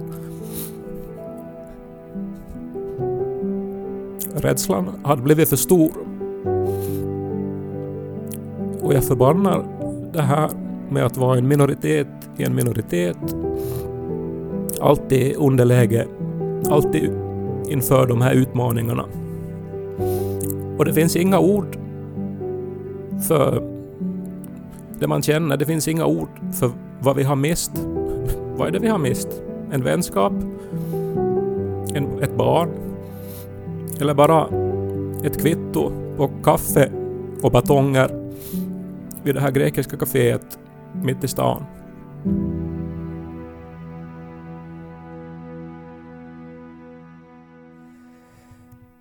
Rädslan 4.36 4.90
hade 5.04 5.22
blivit 5.22 5.50
för 5.50 5.56
stor. 5.56 5.92
Och 8.82 8.94
jag 8.94 9.04
förbannar 9.04 9.66
det 10.14 10.22
här 10.22 10.50
med 10.90 11.06
att 11.06 11.18
vara 11.18 11.38
en 11.38 11.48
minoritet 11.48 12.08
i 12.38 12.44
en 12.44 12.56
minoritet. 12.56 13.18
Alltid 14.82 15.36
underläge. 15.36 16.08
Alltid 16.70 17.12
inför 17.70 18.08
de 18.08 18.22
här 18.22 18.34
utmaningarna. 18.34 19.06
Och 20.78 20.86
det 20.86 20.94
finns 20.94 21.16
inga 21.16 21.40
ord 21.40 21.78
för 23.28 23.73
det 25.04 25.08
man 25.08 25.22
känner. 25.22 25.58
Det 25.58 25.66
finns 25.66 25.88
inga 25.88 26.06
ord 26.06 26.30
för 26.54 26.72
vad 27.00 27.16
vi 27.16 27.24
har 27.24 27.36
mist. 27.36 27.72
Vad 28.56 28.68
är 28.68 28.72
det 28.72 28.80
vi 28.80 28.88
har 28.88 28.98
mist? 28.98 29.28
En 29.72 29.84
vänskap? 29.84 30.34
En, 31.94 32.24
ett 32.24 32.38
barn? 32.38 32.70
Eller 34.02 34.14
bara 34.14 34.48
ett 35.24 35.42
kvitto 35.42 35.92
på 36.18 36.32
kaffe 36.44 36.92
och 37.42 37.52
batonger 37.52 38.34
vid 39.24 39.36
det 39.36 39.42
här 39.42 39.52
grekiska 39.52 39.98
kaféet 39.98 40.60
mitt 40.94 41.24
i 41.24 41.28
stan. 41.28 41.66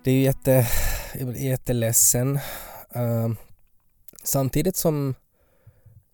Det 0.03 0.11
är 0.11 0.15
ju 0.15 0.21
jätte, 0.23 0.67
jag 1.19 1.27
blir 1.27 1.49
jätteledsen. 1.49 2.35
Uh, 2.95 3.33
samtidigt 4.23 4.75
som 4.75 5.15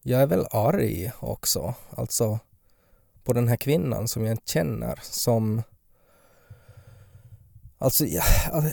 jag 0.01 0.21
är 0.21 0.27
väl 0.27 0.45
arg 0.51 1.11
också. 1.19 1.73
Alltså 1.89 2.39
på 3.23 3.33
den 3.33 3.47
här 3.47 3.55
kvinnan 3.55 4.07
som 4.07 4.25
jag 4.25 4.33
inte 4.33 4.51
känner 4.51 4.99
som 5.01 5.61
Alltså 7.81 8.05
ja, 8.05 8.23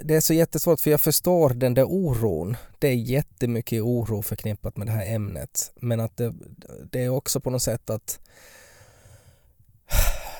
det 0.04 0.14
är 0.14 0.20
så 0.20 0.34
jättesvårt 0.34 0.80
för 0.80 0.90
jag 0.90 1.00
förstår 1.00 1.50
den 1.50 1.74
där 1.74 1.84
oron. 1.84 2.56
Det 2.78 2.88
är 2.88 2.94
jättemycket 2.94 3.82
oro 3.82 4.22
förknippat 4.22 4.76
med 4.76 4.86
det 4.86 4.92
här 4.92 5.14
ämnet. 5.14 5.72
Men 5.80 6.00
att 6.00 6.16
det, 6.16 6.34
det 6.90 7.04
är 7.04 7.08
också 7.08 7.40
på 7.40 7.50
något 7.50 7.62
sätt 7.62 7.90
att 7.90 8.20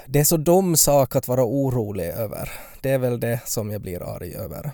det 0.07 0.21
är 0.21 0.25
så 0.25 0.37
dum 0.37 0.77
sak 0.77 1.17
att 1.17 1.29
vara 1.29 1.45
orolig 1.45 2.09
över. 2.09 2.53
Det 2.81 2.91
är 2.91 2.99
väl 2.99 3.21
det 3.21 3.41
som 3.45 3.71
jag 3.71 3.81
blir 3.81 4.03
arg 4.03 4.35
över. 4.35 4.73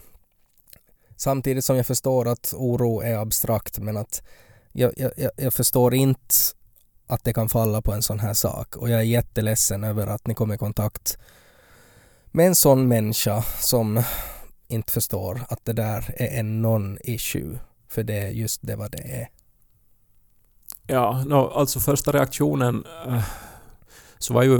Samtidigt 1.16 1.64
som 1.64 1.76
jag 1.76 1.86
förstår 1.86 2.28
att 2.28 2.54
oro 2.56 3.00
är 3.00 3.16
abstrakt 3.16 3.78
men 3.78 3.96
att 3.96 4.22
jag, 4.72 4.92
jag, 4.96 5.30
jag 5.36 5.54
förstår 5.54 5.94
inte 5.94 6.34
att 7.06 7.24
det 7.24 7.32
kan 7.32 7.48
falla 7.48 7.82
på 7.82 7.92
en 7.92 8.02
sån 8.02 8.20
här 8.20 8.34
sak 8.34 8.76
och 8.76 8.90
jag 8.90 9.00
är 9.00 9.04
jätteledsen 9.04 9.84
över 9.84 10.06
att 10.06 10.26
ni 10.26 10.34
kom 10.34 10.52
i 10.52 10.58
kontakt 10.58 11.18
med 12.30 12.46
en 12.46 12.54
sån 12.54 12.88
människa 12.88 13.42
som 13.42 14.02
inte 14.68 14.92
förstår 14.92 15.40
att 15.48 15.64
det 15.64 15.72
där 15.72 16.14
är 16.16 16.38
en 16.38 16.66
non-issue 16.66 17.58
för 17.88 18.02
det 18.02 18.18
är 18.18 18.28
just 18.28 18.60
det 18.62 18.76
vad 18.76 18.90
det 18.90 18.98
är. 18.98 19.28
Ja, 20.86 21.24
no, 21.26 21.34
alltså 21.34 21.80
första 21.80 22.12
reaktionen 22.12 22.84
eh, 23.06 23.24
så 24.18 24.34
var 24.34 24.42
ju 24.42 24.54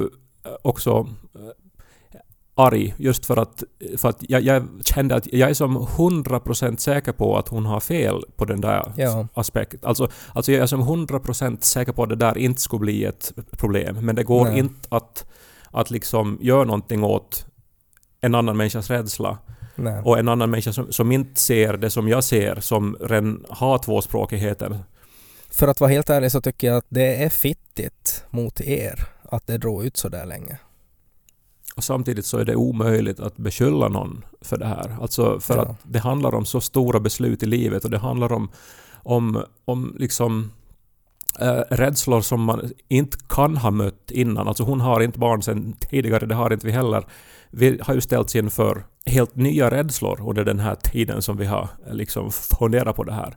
eh, 0.44 0.52
också 0.62 0.90
eh, 1.34 1.40
arg 2.54 2.94
just 2.96 3.26
för 3.26 3.36
att, 3.36 3.62
för 3.96 4.08
att 4.08 4.16
jag, 4.20 4.42
jag, 4.42 4.68
kände 4.84 5.14
att 5.14 5.32
jag 5.32 5.50
är 5.50 5.54
som 5.54 5.78
100% 5.78 6.76
säker 6.76 7.12
på 7.12 7.38
att 7.38 7.48
hon 7.48 7.66
har 7.66 7.80
fel 7.80 8.24
på 8.36 8.44
den 8.44 8.60
där 8.60 8.92
ja. 8.96 9.26
aspekten. 9.34 9.80
Alltså, 9.82 10.08
alltså 10.34 10.52
jag 10.52 10.62
är 10.62 10.66
som 10.66 10.82
100% 10.82 11.60
säker 11.60 11.92
på 11.92 12.02
att 12.02 12.08
det 12.08 12.16
där 12.16 12.38
inte 12.38 12.60
skulle 12.60 12.80
bli 12.80 13.04
ett 13.04 13.32
problem. 13.50 14.06
Men 14.06 14.16
det 14.16 14.24
går 14.24 14.44
Nej. 14.44 14.58
inte 14.58 14.88
att, 14.88 15.26
att 15.70 15.90
liksom 15.90 16.38
göra 16.40 16.64
någonting 16.64 17.04
åt 17.04 17.46
en 18.20 18.34
annan 18.34 18.56
människas 18.56 18.90
rädsla. 18.90 19.38
Nej. 19.74 20.02
Och 20.04 20.18
en 20.18 20.28
annan 20.28 20.50
människa 20.50 20.72
som, 20.72 20.92
som 20.92 21.12
inte 21.12 21.40
ser 21.40 21.76
det 21.76 21.90
som 21.90 22.08
jag 22.08 22.24
ser, 22.24 22.60
som 22.60 22.96
redan 23.00 23.44
har 23.48 23.78
tvåspråkigheten. 23.78 24.78
För 25.50 25.68
att 25.68 25.80
vara 25.80 25.90
helt 25.90 26.10
ärlig 26.10 26.32
så 26.32 26.40
tycker 26.40 26.66
jag 26.66 26.76
att 26.76 26.86
det 26.88 27.24
är 27.24 27.28
fittigt 27.28 28.24
mot 28.30 28.60
er 28.60 29.08
att 29.22 29.46
det 29.46 29.58
drog 29.58 29.84
ut 29.84 29.96
så 29.96 30.08
där 30.08 30.26
länge. 30.26 30.58
Och 31.74 31.84
samtidigt 31.84 32.26
så 32.26 32.38
är 32.38 32.44
det 32.44 32.56
omöjligt 32.56 33.20
att 33.20 33.36
beskylla 33.36 33.88
någon 33.88 34.24
för 34.40 34.56
det 34.58 34.66
här. 34.66 34.96
Alltså 35.00 35.40
för 35.40 35.56
Ja. 35.56 35.62
att 35.62 35.76
det 35.82 35.98
handlar 35.98 36.34
om 36.34 36.44
så 36.44 36.60
stora 36.60 37.00
beslut 37.00 37.42
i 37.42 37.46
livet 37.46 37.84
och 37.84 37.90
det 37.90 37.98
handlar 37.98 38.32
om, 38.32 38.48
om, 39.02 39.42
om 39.64 39.96
liksom 39.98 40.50
äh, 41.40 41.60
rädslor 41.70 42.20
som 42.20 42.42
man 42.42 42.70
inte 42.88 43.18
kan 43.28 43.56
ha 43.56 43.70
mött 43.70 44.10
innan. 44.10 44.48
Alltså 44.48 44.62
hon 44.64 44.80
har 44.80 45.00
inte 45.00 45.18
barn 45.18 45.42
sedan 45.42 45.72
tidigare, 45.90 46.26
det 46.26 46.34
har 46.34 46.52
inte 46.52 46.66
vi 46.66 46.72
heller. 46.72 47.04
Vi 47.50 47.78
har 47.82 47.94
ju 47.94 48.00
ställts 48.00 48.36
inför 48.36 48.84
helt 49.06 49.36
nya 49.36 49.70
rädslor 49.70 50.28
under 50.28 50.44
den 50.44 50.58
här 50.58 50.74
tiden 50.74 51.22
som 51.22 51.36
vi 51.36 51.46
har 51.46 51.68
eh, 51.86 51.94
liksom 51.94 52.32
funderat 52.32 52.96
på 52.96 53.04
det 53.04 53.12
här. 53.12 53.36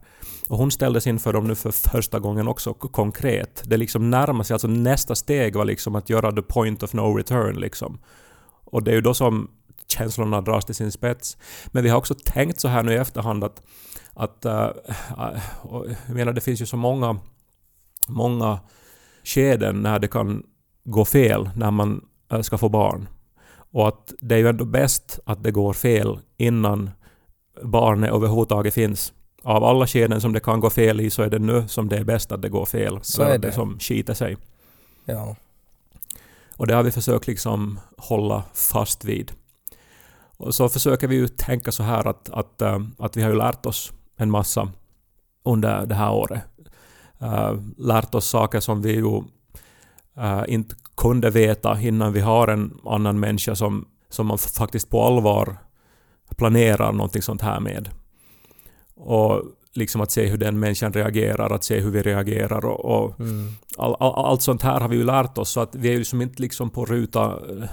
Och 0.49 0.57
hon 0.57 0.71
ställdes 0.71 1.07
inför 1.07 1.33
dem 1.33 1.47
nu 1.47 1.55
för 1.55 1.71
första 1.71 2.19
gången 2.19 2.47
också 2.47 2.73
konkret. 2.73 3.63
Det 3.65 3.77
liksom 3.77 4.09
närmar 4.09 4.43
sig, 4.43 4.53
alltså 4.53 4.67
nästa 4.67 5.15
steg 5.15 5.55
var 5.55 5.65
liksom 5.65 5.95
att 5.95 6.09
göra 6.09 6.31
the 6.31 6.41
point 6.41 6.83
of 6.83 6.93
no 6.93 7.17
return 7.17 7.55
liksom. 7.59 7.97
Och 8.65 8.83
det 8.83 8.91
är 8.91 8.95
ju 8.95 9.01
då 9.01 9.13
som 9.13 9.51
känslorna 9.87 10.41
dras 10.41 10.65
till 10.65 10.75
sin 10.75 10.91
spets. 10.91 11.37
Men 11.67 11.83
vi 11.83 11.89
har 11.89 11.97
också 11.97 12.15
tänkt 12.25 12.59
så 12.59 12.67
här 12.67 12.83
nu 12.83 12.93
i 12.93 12.97
efterhand 12.97 13.43
att, 13.43 13.61
att 14.13 14.45
äh, 14.45 14.69
och 15.61 15.85
jag 16.07 16.15
menar 16.15 16.33
det 16.33 16.41
finns 16.41 16.61
ju 16.61 16.65
så 16.65 16.77
många, 16.77 17.19
många 18.07 18.59
skeden 19.23 19.81
när 19.81 19.99
det 19.99 20.07
kan 20.07 20.43
gå 20.83 21.05
fel 21.05 21.49
när 21.55 21.71
man 21.71 22.05
äh, 22.31 22.41
ska 22.41 22.57
få 22.57 22.69
barn. 22.69 23.07
Och 23.71 23.87
att 23.87 24.13
det 24.19 24.35
är 24.35 24.39
ju 24.39 24.47
ändå 24.47 24.65
bäst 24.65 25.19
att 25.25 25.43
det 25.43 25.51
går 25.51 25.73
fel 25.73 26.19
innan 26.37 26.89
barnet 27.63 28.13
överhuvudtaget 28.13 28.73
finns. 28.73 29.13
Av 29.43 29.63
alla 29.63 29.87
skeden 29.87 30.21
som 30.21 30.33
det 30.33 30.39
kan 30.39 30.59
gå 30.59 30.69
fel 30.69 31.01
i 31.01 31.09
så 31.09 31.23
är 31.23 31.29
det 31.29 31.39
nu 31.39 31.67
som 31.67 31.89
det 31.89 31.97
är 31.97 32.03
bäst 32.03 32.31
att 32.31 32.41
det 32.41 32.49
går 32.49 32.65
fel. 32.65 32.99
Så 33.01 33.21
är 33.21 33.35
att 33.35 33.41
det. 33.41 33.51
som 33.51 33.79
skiter 33.79 34.13
sig. 34.13 34.37
Ja. 35.05 35.35
Och 36.57 36.67
det 36.67 36.75
har 36.75 36.83
vi 36.83 36.91
försökt 36.91 37.27
liksom 37.27 37.79
hålla 37.97 38.43
fast 38.53 39.05
vid. 39.05 39.31
Och 40.37 40.55
så 40.55 40.69
försöker 40.69 41.07
vi 41.07 41.15
ju 41.15 41.27
tänka 41.27 41.71
så 41.71 41.83
här 41.83 42.07
att, 42.07 42.29
att, 42.29 42.61
eh, 42.61 42.79
att 42.97 43.17
vi 43.17 43.21
har 43.21 43.29
ju 43.29 43.35
lärt 43.35 43.65
oss 43.65 43.91
en 44.17 44.31
massa 44.31 44.71
under 45.45 45.85
det 45.85 45.95
här 45.95 46.13
året. 46.13 46.41
Eh, 47.19 47.53
lärt 47.77 48.15
oss 48.15 48.25
saker 48.25 48.59
som 48.59 48.81
vi 48.81 48.91
ju 48.91 49.23
eh, 50.17 50.43
inte 50.47 50.75
kunde 50.97 51.29
veta 51.29 51.81
innan 51.81 52.13
vi 52.13 52.19
har 52.19 52.47
en 52.47 52.79
annan 52.85 53.19
människa 53.19 53.55
som, 53.55 53.87
som 54.09 54.27
man 54.27 54.37
faktiskt 54.37 54.89
på 54.89 55.03
allvar 55.03 55.57
planerar 56.37 56.91
någonting 56.91 57.21
sånt 57.21 57.41
här 57.41 57.59
med. 57.59 57.89
Och 58.95 59.43
liksom 59.75 60.01
att 60.01 60.11
se 60.11 60.25
hur 60.25 60.37
den 60.37 60.59
människan 60.59 60.93
reagerar, 60.93 61.53
att 61.53 61.63
se 61.63 61.79
hur 61.79 61.91
vi 61.91 62.01
reagerar 62.01 62.65
och, 62.65 62.85
och 62.85 63.19
Mm. 63.19 63.55
all, 63.77 63.95
all, 63.99 64.25
allt 64.25 64.41
sånt 64.41 64.61
här 64.61 64.79
har 64.79 64.89
vi 64.89 64.95
ju 64.95 65.03
lärt 65.03 65.37
oss 65.37 65.49
så 65.49 65.59
att 65.59 65.75
vi 65.75 65.89
är 65.89 65.93
ju 65.93 66.05
som 66.05 66.21
inte 66.21 66.41
liksom 66.41 66.69
på 66.69 66.85
ruta 66.85 67.25
eh, 67.25 67.69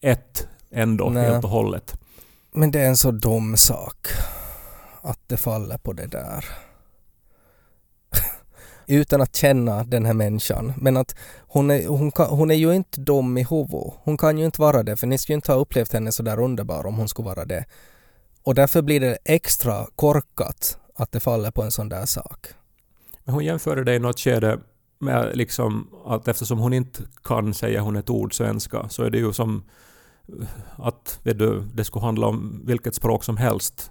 ett 0.00 0.48
ändå 0.70 1.10
Nej. 1.10 1.30
helt 1.30 1.44
och 1.44 1.50
hållet. 1.50 1.98
Men 2.54 2.70
det 2.70 2.80
är 2.80 2.88
en 2.88 2.96
så 2.96 3.10
dum 3.10 3.56
sak 3.56 4.06
att 5.02 5.20
det 5.26 5.36
faller 5.36 5.78
på 5.78 5.92
det 5.92 6.06
där. 6.06 6.44
Utan 8.86 9.20
att 9.20 9.36
känna 9.36 9.84
den 9.84 10.04
här 10.04 10.14
människan. 10.14 10.72
Men 10.76 10.96
att 10.96 11.14
hon 11.38 11.70
är, 11.70 11.86
hon, 11.86 12.12
kan, 12.12 12.26
hon 12.26 12.50
är 12.50 12.54
ju 12.54 12.74
inte 12.74 13.00
dum 13.00 13.38
i 13.38 13.46
huvudet. 13.50 13.94
Hon 14.02 14.16
kan 14.16 14.38
ju 14.38 14.44
inte 14.44 14.60
vara 14.60 14.82
det 14.82 14.96
för 14.96 15.06
ni 15.06 15.18
skulle 15.18 15.34
inte 15.34 15.52
ha 15.52 15.58
upplevt 15.60 15.92
henne 15.92 16.12
så 16.12 16.22
där 16.22 16.40
underbar 16.40 16.86
om 16.86 16.96
hon 16.96 17.08
skulle 17.08 17.26
vara 17.26 17.44
det. 17.44 17.64
Och 18.42 18.54
därför 18.54 18.82
blir 18.82 19.00
det 19.00 19.18
extra 19.24 19.86
korkat 19.96 20.78
att 20.96 21.12
det 21.12 21.20
faller 21.20 21.50
på 21.50 21.62
en 21.62 21.70
sån 21.70 21.88
där 21.88 22.06
sak. 22.06 22.46
Men 23.24 23.34
hon 23.34 23.44
jämförde 23.44 23.84
det 23.84 23.94
i 23.94 23.98
något 23.98 24.20
skede 24.20 24.58
med 24.98 25.36
liksom 25.36 25.88
att 26.06 26.28
eftersom 26.28 26.58
hon 26.58 26.72
inte 26.72 27.02
kan 27.24 27.54
säga 27.54 27.80
hon 27.80 27.96
ett 27.96 28.10
ord 28.10 28.34
svenska 28.34 28.88
så 28.88 29.02
är 29.02 29.10
det 29.10 29.18
ju 29.18 29.32
som 29.32 29.64
eh, 30.28 30.46
att 30.76 31.20
vet 31.22 31.38
du, 31.38 31.62
det 31.74 31.84
skulle 31.84 32.04
handla 32.04 32.26
om 32.26 32.62
vilket 32.64 32.94
språk 32.94 33.24
som 33.24 33.36
helst. 33.36 33.90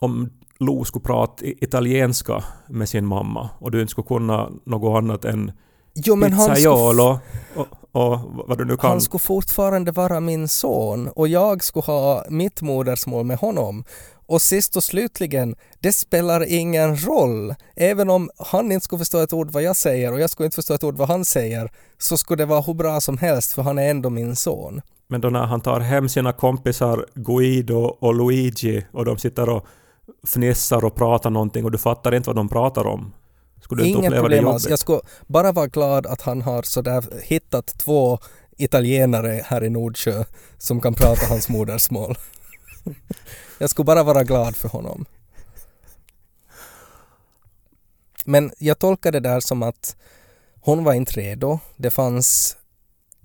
Om 0.00 0.30
Lo 0.58 0.84
skulle 0.84 1.02
prata 1.02 1.44
italienska 1.44 2.44
med 2.68 2.88
sin 2.88 3.06
mamma 3.06 3.50
och 3.58 3.70
du 3.70 3.80
inte 3.80 3.90
skulle 3.90 4.06
kunna 4.06 4.50
något 4.64 4.98
annat 4.98 5.24
än 5.24 5.52
Jo 5.94 6.16
men 6.16 6.30
pizzaiolo 6.30 7.18
och, 7.54 7.66
och 7.92 8.18
vad 8.48 8.58
du 8.58 8.64
nu 8.64 8.76
kan. 8.76 8.90
han 8.90 9.00
skulle 9.00 9.18
fortfarande 9.18 9.92
vara 9.92 10.20
min 10.20 10.48
son 10.48 11.08
och 11.08 11.28
jag 11.28 11.64
skulle 11.64 11.84
ha 11.84 12.24
mitt 12.28 12.62
modersmål 12.62 13.26
med 13.26 13.38
honom. 13.38 13.84
Och 14.30 14.42
sist 14.42 14.76
och 14.76 14.84
slutligen, 14.84 15.56
det 15.80 15.92
spelar 15.92 16.44
ingen 16.48 16.96
roll. 16.96 17.54
Även 17.76 18.10
om 18.10 18.30
han 18.38 18.72
inte 18.72 18.84
skulle 18.84 18.98
förstå 18.98 19.18
ett 19.18 19.32
ord 19.32 19.50
vad 19.50 19.62
jag 19.62 19.76
säger 19.76 20.12
och 20.12 20.20
jag 20.20 20.30
skulle 20.30 20.44
inte 20.44 20.54
förstå 20.54 20.74
ett 20.74 20.84
ord 20.84 20.96
vad 20.96 21.08
han 21.08 21.24
säger 21.24 21.72
så 21.98 22.16
skulle 22.16 22.42
det 22.42 22.46
vara 22.46 22.60
hur 22.60 22.74
bra 22.74 23.00
som 23.00 23.18
helst 23.18 23.52
för 23.52 23.62
han 23.62 23.78
är 23.78 23.90
ändå 23.90 24.10
min 24.10 24.36
son. 24.36 24.80
Men 25.08 25.20
då 25.20 25.30
när 25.30 25.46
han 25.46 25.60
tar 25.60 25.80
hem 25.80 26.08
sina 26.08 26.32
kompisar 26.32 27.06
Guido 27.14 27.96
och 28.00 28.14
Luigi 28.14 28.86
och 28.92 29.04
de 29.04 29.18
sitter 29.18 29.48
och 29.48 29.66
fnissar 30.26 30.84
och 30.84 30.94
pratar 30.94 31.30
någonting 31.30 31.64
och 31.64 31.70
du 31.70 31.78
fattar 31.78 32.14
inte 32.14 32.28
vad 32.28 32.36
de 32.36 32.48
pratar 32.48 32.86
om. 32.86 33.12
Skulle 33.62 33.82
du 33.82 33.88
inte 33.88 33.98
uppleva 33.98 34.14
det 34.14 34.20
problem 34.20 34.44
jobbigt? 34.44 34.54
alls. 34.54 34.68
Jag 34.68 34.78
skulle 34.78 35.00
bara 35.26 35.52
vara 35.52 35.66
glad 35.66 36.06
att 36.06 36.20
han 36.20 36.42
har 36.42 36.62
sådär 36.62 37.04
hittat 37.22 37.66
två 37.66 38.18
italienare 38.56 39.42
här 39.44 39.64
i 39.64 39.70
Nordsjö 39.70 40.24
som 40.58 40.80
kan 40.80 40.94
prata 40.94 41.26
hans 41.28 41.48
modersmål. 41.48 42.14
Jag 43.60 43.70
skulle 43.70 43.84
bara 43.84 44.02
vara 44.02 44.24
glad 44.24 44.56
för 44.56 44.68
honom. 44.68 45.06
Men 48.24 48.52
jag 48.58 48.78
tolkar 48.78 49.12
det 49.12 49.20
där 49.20 49.40
som 49.40 49.62
att 49.62 49.96
hon 50.60 50.84
var 50.84 50.92
inte 50.92 51.20
redo. 51.20 51.58
Det 51.76 51.90
fanns 51.90 52.56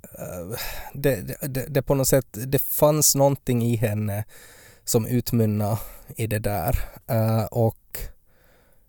eh, 0.03 0.59
det, 0.93 1.37
det, 1.41 1.65
det 1.69 1.81
på 1.81 1.95
något 1.95 2.07
sätt, 2.07 2.25
det 2.31 2.59
fanns 2.59 3.15
någonting 3.15 3.63
i 3.63 3.75
henne 3.75 4.23
som 4.83 5.05
utmynnade 5.05 5.77
i 6.15 6.27
det 6.27 6.39
där. 6.39 6.79
Eh, 7.07 7.45
och 7.45 7.99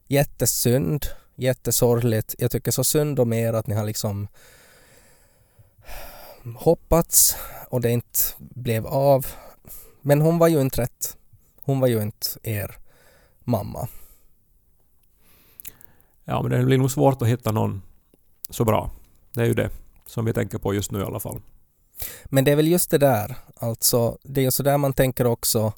jättesynd, 0.06 1.06
jättesorgligt. 1.34 2.34
Jag 2.38 2.50
tycker 2.50 2.70
så 2.70 2.84
synd 2.84 3.20
om 3.20 3.32
er 3.32 3.52
att 3.52 3.66
ni 3.66 3.74
har 3.74 3.84
liksom 3.84 4.28
hoppats 6.56 7.36
och 7.68 7.80
det 7.80 7.90
inte 7.90 8.18
blev 8.38 8.86
av. 8.86 9.26
Men 10.02 10.20
hon 10.20 10.38
var 10.38 10.48
ju 10.48 10.60
inte 10.60 10.82
rätt. 10.82 11.16
Hon 11.66 11.80
var 11.80 11.88
ju 11.88 12.02
inte 12.02 12.26
er 12.42 12.76
mamma. 13.44 13.88
Ja, 16.24 16.42
men 16.42 16.50
det 16.50 16.64
blir 16.64 16.78
nog 16.78 16.90
svårt 16.90 17.22
att 17.22 17.28
hitta 17.28 17.52
någon 17.52 17.82
så 18.50 18.64
bra. 18.64 18.90
Det 19.32 19.40
är 19.40 19.46
ju 19.46 19.54
det 19.54 19.70
som 20.06 20.24
vi 20.24 20.32
tänker 20.32 20.58
på 20.58 20.74
just 20.74 20.92
nu 20.92 20.98
i 21.00 21.02
alla 21.02 21.20
fall. 21.20 21.40
Men 22.24 22.44
det 22.44 22.52
är 22.52 22.56
väl 22.56 22.68
just 22.68 22.90
det 22.90 22.98
där, 22.98 23.36
alltså 23.56 24.18
det 24.22 24.40
är 24.40 24.44
ju 24.44 24.50
så 24.50 24.62
där 24.62 24.78
man 24.78 24.92
tänker 24.92 25.26
också 25.26 25.72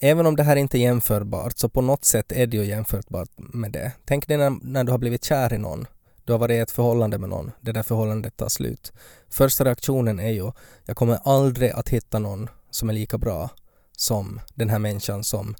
Även 0.00 0.26
om 0.26 0.36
det 0.36 0.42
här 0.42 0.56
inte 0.56 0.78
är 0.78 0.80
jämförbart 0.80 1.58
så 1.58 1.68
på 1.68 1.80
något 1.80 2.04
sätt 2.04 2.32
är 2.32 2.46
det 2.46 2.56
ju 2.56 2.64
jämförbart 2.64 3.28
med 3.36 3.72
det. 3.72 3.92
Tänk 4.04 4.28
dig 4.28 4.36
när, 4.36 4.50
när 4.62 4.84
du 4.84 4.90
har 4.90 4.98
blivit 4.98 5.24
kär 5.24 5.52
i 5.52 5.58
någon. 5.58 5.86
Du 6.24 6.32
har 6.32 6.38
varit 6.38 6.54
i 6.54 6.58
ett 6.58 6.70
förhållande 6.70 7.18
med 7.18 7.28
någon. 7.28 7.50
Det 7.60 7.72
där 7.72 7.82
förhållandet 7.82 8.36
tar 8.36 8.48
slut. 8.48 8.92
Första 9.28 9.64
reaktionen 9.64 10.20
är 10.20 10.30
ju, 10.30 10.52
jag 10.84 10.96
kommer 10.96 11.18
aldrig 11.24 11.70
att 11.70 11.88
hitta 11.88 12.18
någon 12.18 12.48
som 12.70 12.88
är 12.88 12.94
lika 12.94 13.18
bra 13.18 13.50
som 13.96 14.40
den 14.54 14.68
här 14.68 14.78
människan 14.78 15.24
som 15.24 15.54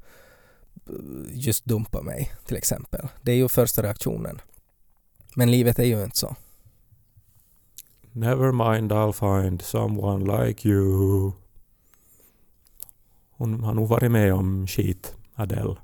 eh, 0.87 0.95
just 1.31 1.65
dumpar 1.65 2.03
mig 2.03 2.33
till 2.45 2.57
exempel. 2.57 3.09
Det 3.23 3.33
är 3.33 3.37
ju 3.37 3.49
första 3.49 3.83
reaktionen. 3.83 4.41
Men 5.35 5.51
livet 5.51 5.79
är 5.79 5.85
ju 5.85 6.05
inte 6.05 6.17
så. 6.17 6.37
Never 8.13 8.53
mind 8.53 8.93
I'll 8.93 9.13
find 9.43 9.63
someone 9.63 10.45
like 10.47 10.69
you. 10.69 11.33
Hon 13.31 13.65
har 13.65 13.75
nog 13.75 13.89
varit 13.89 14.13
med 14.13 14.35
om 14.35 14.67
skit, 14.67 15.15
Adele. 15.35 15.77